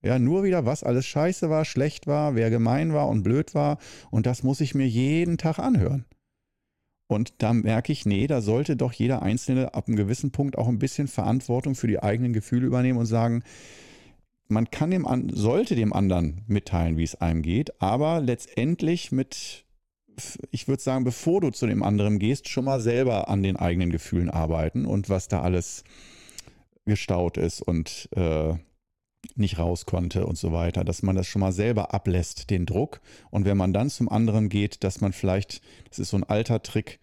[0.06, 3.80] Ja, nur wieder, was alles scheiße war, schlecht war, wer gemein war und blöd war.
[4.12, 6.06] Und das muss ich mir jeden Tag anhören.
[7.08, 10.68] Und da merke ich, nee, da sollte doch jeder Einzelne ab einem gewissen Punkt auch
[10.68, 13.42] ein bisschen Verantwortung für die eigenen Gefühle übernehmen und sagen,
[14.48, 19.66] man kann dem an, sollte dem anderen mitteilen, wie es einem geht, aber letztendlich mit,
[20.52, 23.90] ich würde sagen, bevor du zu dem anderen gehst, schon mal selber an den eigenen
[23.90, 25.84] Gefühlen arbeiten und was da alles
[26.86, 28.54] gestaut ist und äh,
[29.36, 33.02] nicht raus konnte und so weiter, dass man das schon mal selber ablässt, den Druck.
[33.32, 36.62] Und wenn man dann zum anderen geht, dass man vielleicht, das ist so ein alter
[36.62, 37.00] Trick,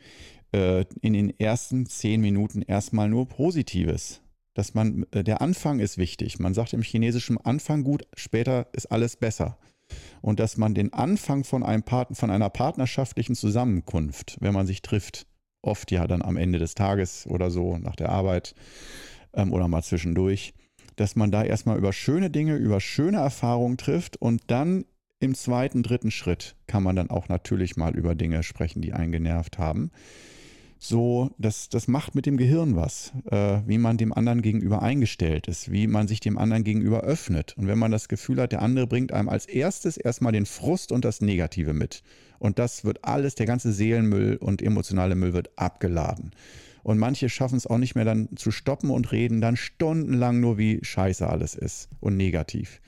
[0.53, 4.21] äh, in den ersten zehn Minuten erstmal nur Positives.
[4.55, 6.39] Dass man, äh, der Anfang ist wichtig.
[6.39, 9.59] Man sagt im Chinesischen Anfang gut, später ist alles besser.
[10.21, 14.83] Und dass man den Anfang von, einem Part von einer partnerschaftlichen Zusammenkunft, wenn man sich
[14.83, 15.27] trifft,
[15.63, 18.55] oft ja dann am Ende des Tages oder so nach der Arbeit
[19.33, 20.55] ähm, oder mal zwischendurch,
[20.97, 24.85] dass man da erstmal über schöne Dinge, über schöne Erfahrungen trifft und dann
[25.21, 29.13] im zweiten, dritten Schritt kann man dann auch natürlich mal über Dinge sprechen, die einen
[29.13, 29.93] genervt haben.
[30.85, 35.47] So, das, das macht mit dem Gehirn was, äh, wie man dem anderen gegenüber eingestellt
[35.47, 37.57] ist, wie man sich dem anderen gegenüber öffnet.
[37.57, 40.91] Und wenn man das Gefühl hat, der andere bringt einem als erstes erstmal den Frust
[40.91, 42.03] und das Negative mit.
[42.41, 46.33] Und das wird alles, der ganze Seelenmüll und emotionale Müll wird abgeladen.
[46.83, 50.59] Und manche schaffen es auch nicht mehr dann zu stoppen und reden dann stundenlang nur,
[50.59, 52.81] wie scheiße alles ist und negativ.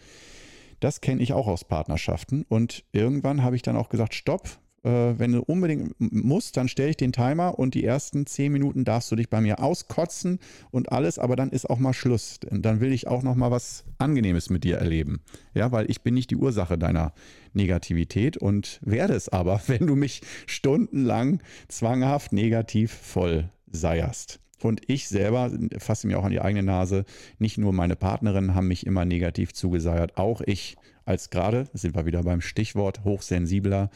[0.80, 2.44] Das kenne ich auch aus Partnerschaften.
[2.48, 6.90] Und irgendwann habe ich dann auch gesagt, stopp, äh, wenn du unbedingt musst, dann stelle
[6.90, 10.38] ich den Timer und die ersten zehn Minuten darfst du dich bei mir auskotzen
[10.70, 12.38] und alles, aber dann ist auch mal Schluss.
[12.50, 15.22] Dann will ich auch noch mal was Angenehmes mit dir erleben.
[15.54, 17.14] Ja, weil ich bin nicht die Ursache deiner
[17.54, 24.40] Negativität und werde es aber, wenn du mich stundenlang zwanghaft negativ voll seierst.
[24.62, 27.04] Und ich selber fasse mir auch an die eigene Nase.
[27.38, 32.06] Nicht nur meine Partnerinnen haben mich immer negativ zugeseiert, auch ich als gerade, sind wir
[32.06, 33.90] wieder beim Stichwort hochsensibler,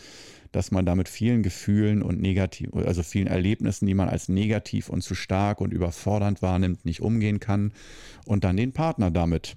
[0.53, 4.89] dass man da mit vielen Gefühlen und negativ, also vielen Erlebnissen, die man als negativ
[4.89, 7.73] und zu stark und überfordernd wahrnimmt, nicht umgehen kann
[8.27, 9.57] und dann den Partner damit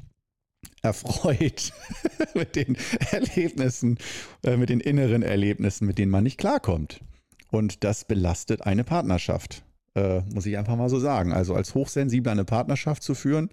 [0.81, 1.73] erfreut
[2.35, 2.77] mit den
[3.11, 3.97] Erlebnissen,
[4.43, 7.01] äh, mit den inneren Erlebnissen, mit denen man nicht klarkommt.
[7.49, 9.63] Und das belastet eine Partnerschaft.
[9.95, 11.33] Äh, muss ich einfach mal so sagen.
[11.33, 13.49] Also als Hochsensibler eine Partnerschaft zu führen,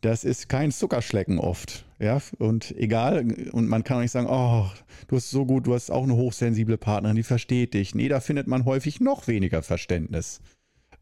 [0.00, 1.84] das ist kein Zuckerschlecken oft.
[1.98, 4.66] Ja, und egal, und man kann auch nicht sagen, oh,
[5.08, 7.94] du hast so gut, du hast auch eine hochsensible Partnerin, die versteht dich.
[7.94, 10.40] Nee, da findet man häufig noch weniger Verständnis,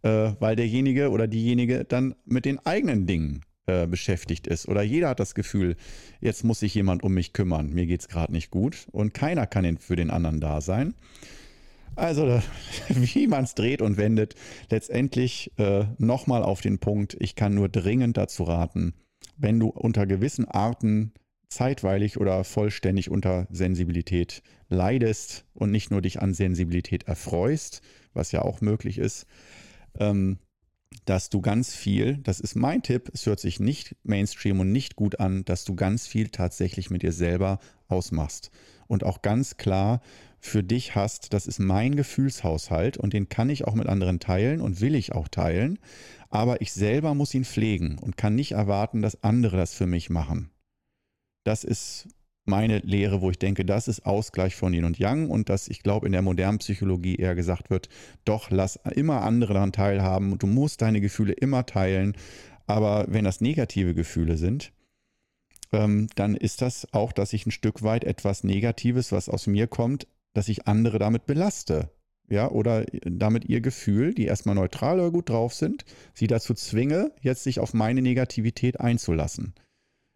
[0.03, 4.67] äh, weil derjenige oder diejenige dann mit den eigenen Dingen äh, beschäftigt ist.
[4.69, 5.77] Oder jeder hat das Gefühl,
[6.21, 9.47] jetzt muss sich jemand um mich kümmern, mir geht es gerade nicht gut und keiner
[9.47, 10.95] kann für den anderen da sein.
[11.97, 12.41] Also,
[12.89, 14.35] wie man es dreht und wendet,
[14.71, 18.95] letztendlich äh, nochmal auf den Punkt, ich kann nur dringend dazu raten,
[19.37, 21.13] wenn du unter gewissen Arten
[21.49, 27.81] zeitweilig oder vollständig unter Sensibilität leidest und nicht nur dich an Sensibilität erfreust,
[28.13, 29.27] was ja auch möglich ist,
[29.99, 30.39] ähm,
[31.05, 34.97] dass du ganz viel, das ist mein Tipp, es hört sich nicht Mainstream und nicht
[34.97, 38.51] gut an, dass du ganz viel tatsächlich mit dir selber ausmachst.
[38.89, 40.01] Und auch ganz klar
[40.41, 44.61] für dich hast, das ist mein Gefühlshaushalt und den kann ich auch mit anderen teilen
[44.61, 45.79] und will ich auch teilen,
[46.29, 50.11] aber ich selber muss ihn pflegen und kann nicht erwarten, dass andere das für mich
[50.11, 50.51] machen.
[51.45, 52.09] Das ist
[52.45, 55.83] meine Lehre, wo ich denke, das ist Ausgleich von Yin und Yang und dass ich
[55.83, 57.89] glaube, in der modernen Psychologie eher gesagt wird,
[58.25, 62.17] doch lass immer andere daran teilhaben, du musst deine Gefühle immer teilen,
[62.67, 64.73] aber wenn das negative Gefühle sind,
[65.73, 69.67] ähm, dann ist das auch, dass ich ein Stück weit etwas Negatives, was aus mir
[69.67, 70.07] kommt,
[70.37, 71.91] dass ich andere damit belaste.
[72.29, 77.13] Ja, oder damit ihr Gefühl, die erstmal neutral oder gut drauf sind, sie dazu zwinge,
[77.23, 79.55] jetzt sich auf meine Negativität einzulassen.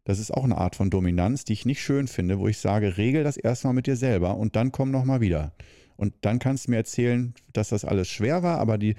[0.04, 2.98] Das ist auch eine Art von Dominanz, die ich nicht schön finde, wo ich sage,
[2.98, 5.54] regel das erstmal mit dir selber und dann komm nochmal wieder.
[5.96, 8.96] Und dann kannst du mir erzählen, dass das alles schwer war, aber die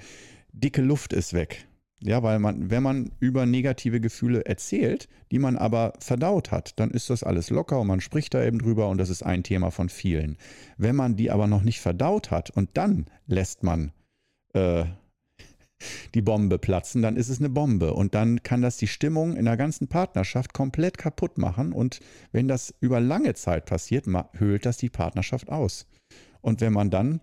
[0.52, 1.66] dicke Luft ist weg.
[2.04, 6.90] Ja, weil man, wenn man über negative Gefühle erzählt, die man aber verdaut hat, dann
[6.90, 9.70] ist das alles locker und man spricht da eben drüber und das ist ein Thema
[9.70, 10.36] von vielen.
[10.76, 13.92] Wenn man die aber noch nicht verdaut hat und dann lässt man
[14.52, 14.84] äh,
[16.14, 19.44] die Bombe platzen, dann ist es eine Bombe und dann kann das die Stimmung in
[19.44, 22.00] der ganzen Partnerschaft komplett kaputt machen und
[22.32, 25.86] wenn das über lange Zeit passiert, höhlt das die Partnerschaft aus.
[26.40, 27.20] Und wenn man dann,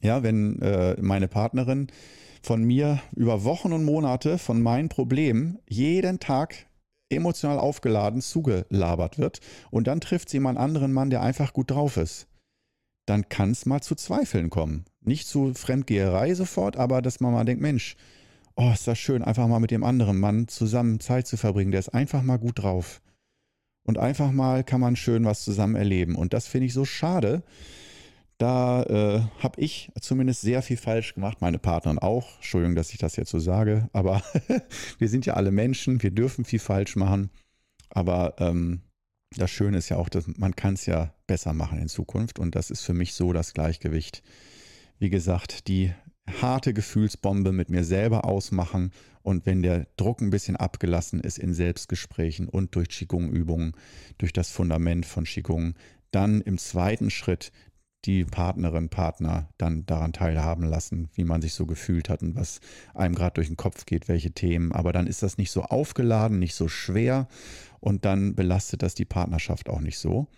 [0.00, 1.88] ja, wenn äh, meine Partnerin
[2.42, 6.66] von mir über Wochen und Monate von meinen Problemen jeden Tag
[7.10, 11.70] emotional aufgeladen zugelabert wird und dann trifft sie mal einen anderen Mann, der einfach gut
[11.70, 12.28] drauf ist,
[13.06, 14.84] dann kann es mal zu Zweifeln kommen.
[15.00, 17.96] Nicht zu Fremdgeherei sofort, aber dass man mal denkt, Mensch,
[18.54, 21.80] oh, ist das schön, einfach mal mit dem anderen Mann zusammen Zeit zu verbringen, der
[21.80, 23.02] ist einfach mal gut drauf.
[23.86, 26.14] Und einfach mal kann man schön was zusammen erleben.
[26.14, 27.42] Und das finde ich so schade,
[28.40, 32.36] da äh, habe ich zumindest sehr viel falsch gemacht, meine Partnerin auch.
[32.36, 34.22] Entschuldigung, dass ich das jetzt so sage, aber
[34.98, 37.30] wir sind ja alle Menschen, wir dürfen viel falsch machen.
[37.90, 38.80] Aber ähm,
[39.36, 42.54] das Schöne ist ja auch, dass man kann es ja besser machen in Zukunft und
[42.54, 44.22] das ist für mich so das Gleichgewicht.
[44.98, 45.92] Wie gesagt, die
[46.40, 51.52] harte Gefühlsbombe mit mir selber ausmachen und wenn der Druck ein bisschen abgelassen ist in
[51.52, 53.72] Selbstgesprächen und durch Qigong-Übungen,
[54.16, 55.74] durch das Fundament von Qigong,
[56.10, 57.52] dann im zweiten Schritt
[58.04, 62.60] die Partnerin, Partner dann daran teilhaben lassen, wie man sich so gefühlt hat und was
[62.94, 64.72] einem gerade durch den Kopf geht, welche Themen.
[64.72, 67.28] Aber dann ist das nicht so aufgeladen, nicht so schwer
[67.80, 70.28] und dann belastet das die Partnerschaft auch nicht so.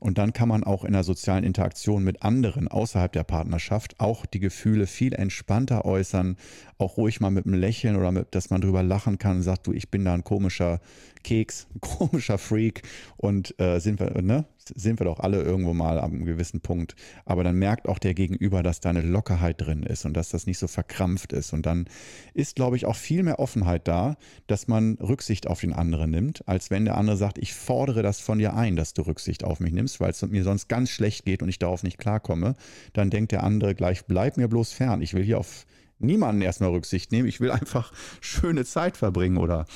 [0.00, 4.26] Und dann kann man auch in der sozialen Interaktion mit anderen außerhalb der Partnerschaft auch
[4.26, 6.36] die Gefühle viel entspannter äußern,
[6.78, 9.66] auch ruhig mal mit einem Lächeln oder mit, dass man drüber lachen kann und sagt,
[9.66, 10.80] du, ich bin da ein komischer
[11.22, 12.82] Keks, ein komischer Freak
[13.16, 14.44] und äh, sind wir, ne?
[14.74, 16.94] Sind wir doch alle irgendwo mal einem gewissen Punkt.
[17.24, 20.46] Aber dann merkt auch der Gegenüber, dass da eine Lockerheit drin ist und dass das
[20.46, 21.52] nicht so verkrampft ist.
[21.52, 21.86] Und dann
[22.32, 24.16] ist, glaube ich, auch viel mehr Offenheit da,
[24.46, 28.20] dass man Rücksicht auf den anderen nimmt, als wenn der andere sagt, ich fordere das
[28.20, 31.24] von dir ein, dass du Rücksicht auf mich nimmst, weil es mir sonst ganz schlecht
[31.24, 32.54] geht und ich darauf nicht klarkomme.
[32.92, 35.02] Dann denkt der andere gleich, bleib mir bloß fern.
[35.02, 35.66] Ich will hier auf
[36.02, 37.28] niemanden erstmal Rücksicht nehmen.
[37.28, 39.66] Ich will einfach schöne Zeit verbringen oder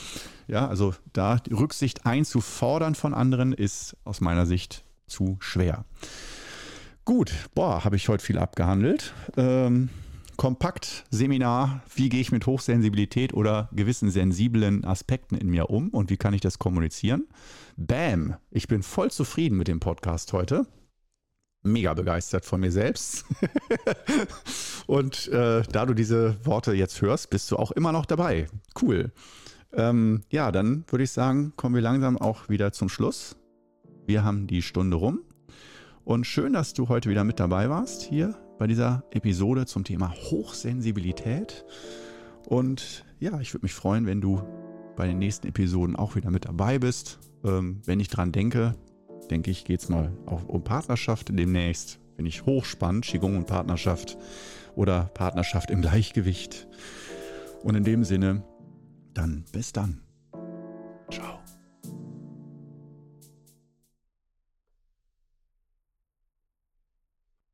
[0.48, 5.84] ja, also da die Rücksicht einzufordern von anderen ist aus meiner Sicht zu schwer.
[7.04, 9.14] Gut, boah, habe ich heute viel abgehandelt.
[9.36, 9.90] Ähm,
[10.36, 16.10] kompakt Seminar, wie gehe ich mit Hochsensibilität oder gewissen sensiblen Aspekten in mir um und
[16.10, 17.26] wie kann ich das kommunizieren?
[17.76, 20.66] Bam, ich bin voll zufrieden mit dem Podcast heute
[21.66, 23.24] mega begeistert von mir selbst.
[24.86, 28.46] und äh, da du diese Worte jetzt hörst, bist du auch immer noch dabei.
[28.80, 29.12] Cool.
[29.72, 33.36] Ähm, ja, dann würde ich sagen, kommen wir langsam auch wieder zum Schluss.
[34.06, 35.20] Wir haben die Stunde rum.
[36.04, 40.12] Und schön, dass du heute wieder mit dabei warst hier bei dieser Episode zum Thema
[40.12, 41.64] Hochsensibilität.
[42.46, 44.40] Und ja, ich würde mich freuen, wenn du
[44.96, 47.18] bei den nächsten Episoden auch wieder mit dabei bist.
[47.44, 48.74] Ähm, wenn ich dran denke,
[49.30, 51.98] denke ich, geht es mal auch um Partnerschaft demnächst.
[52.16, 54.16] Finde ich hochspannend, Qigong und Partnerschaft
[54.74, 56.66] oder Partnerschaft im Gleichgewicht.
[57.62, 58.42] Und in dem Sinne,
[59.12, 60.00] dann bis dann.
[61.10, 61.45] Ciao.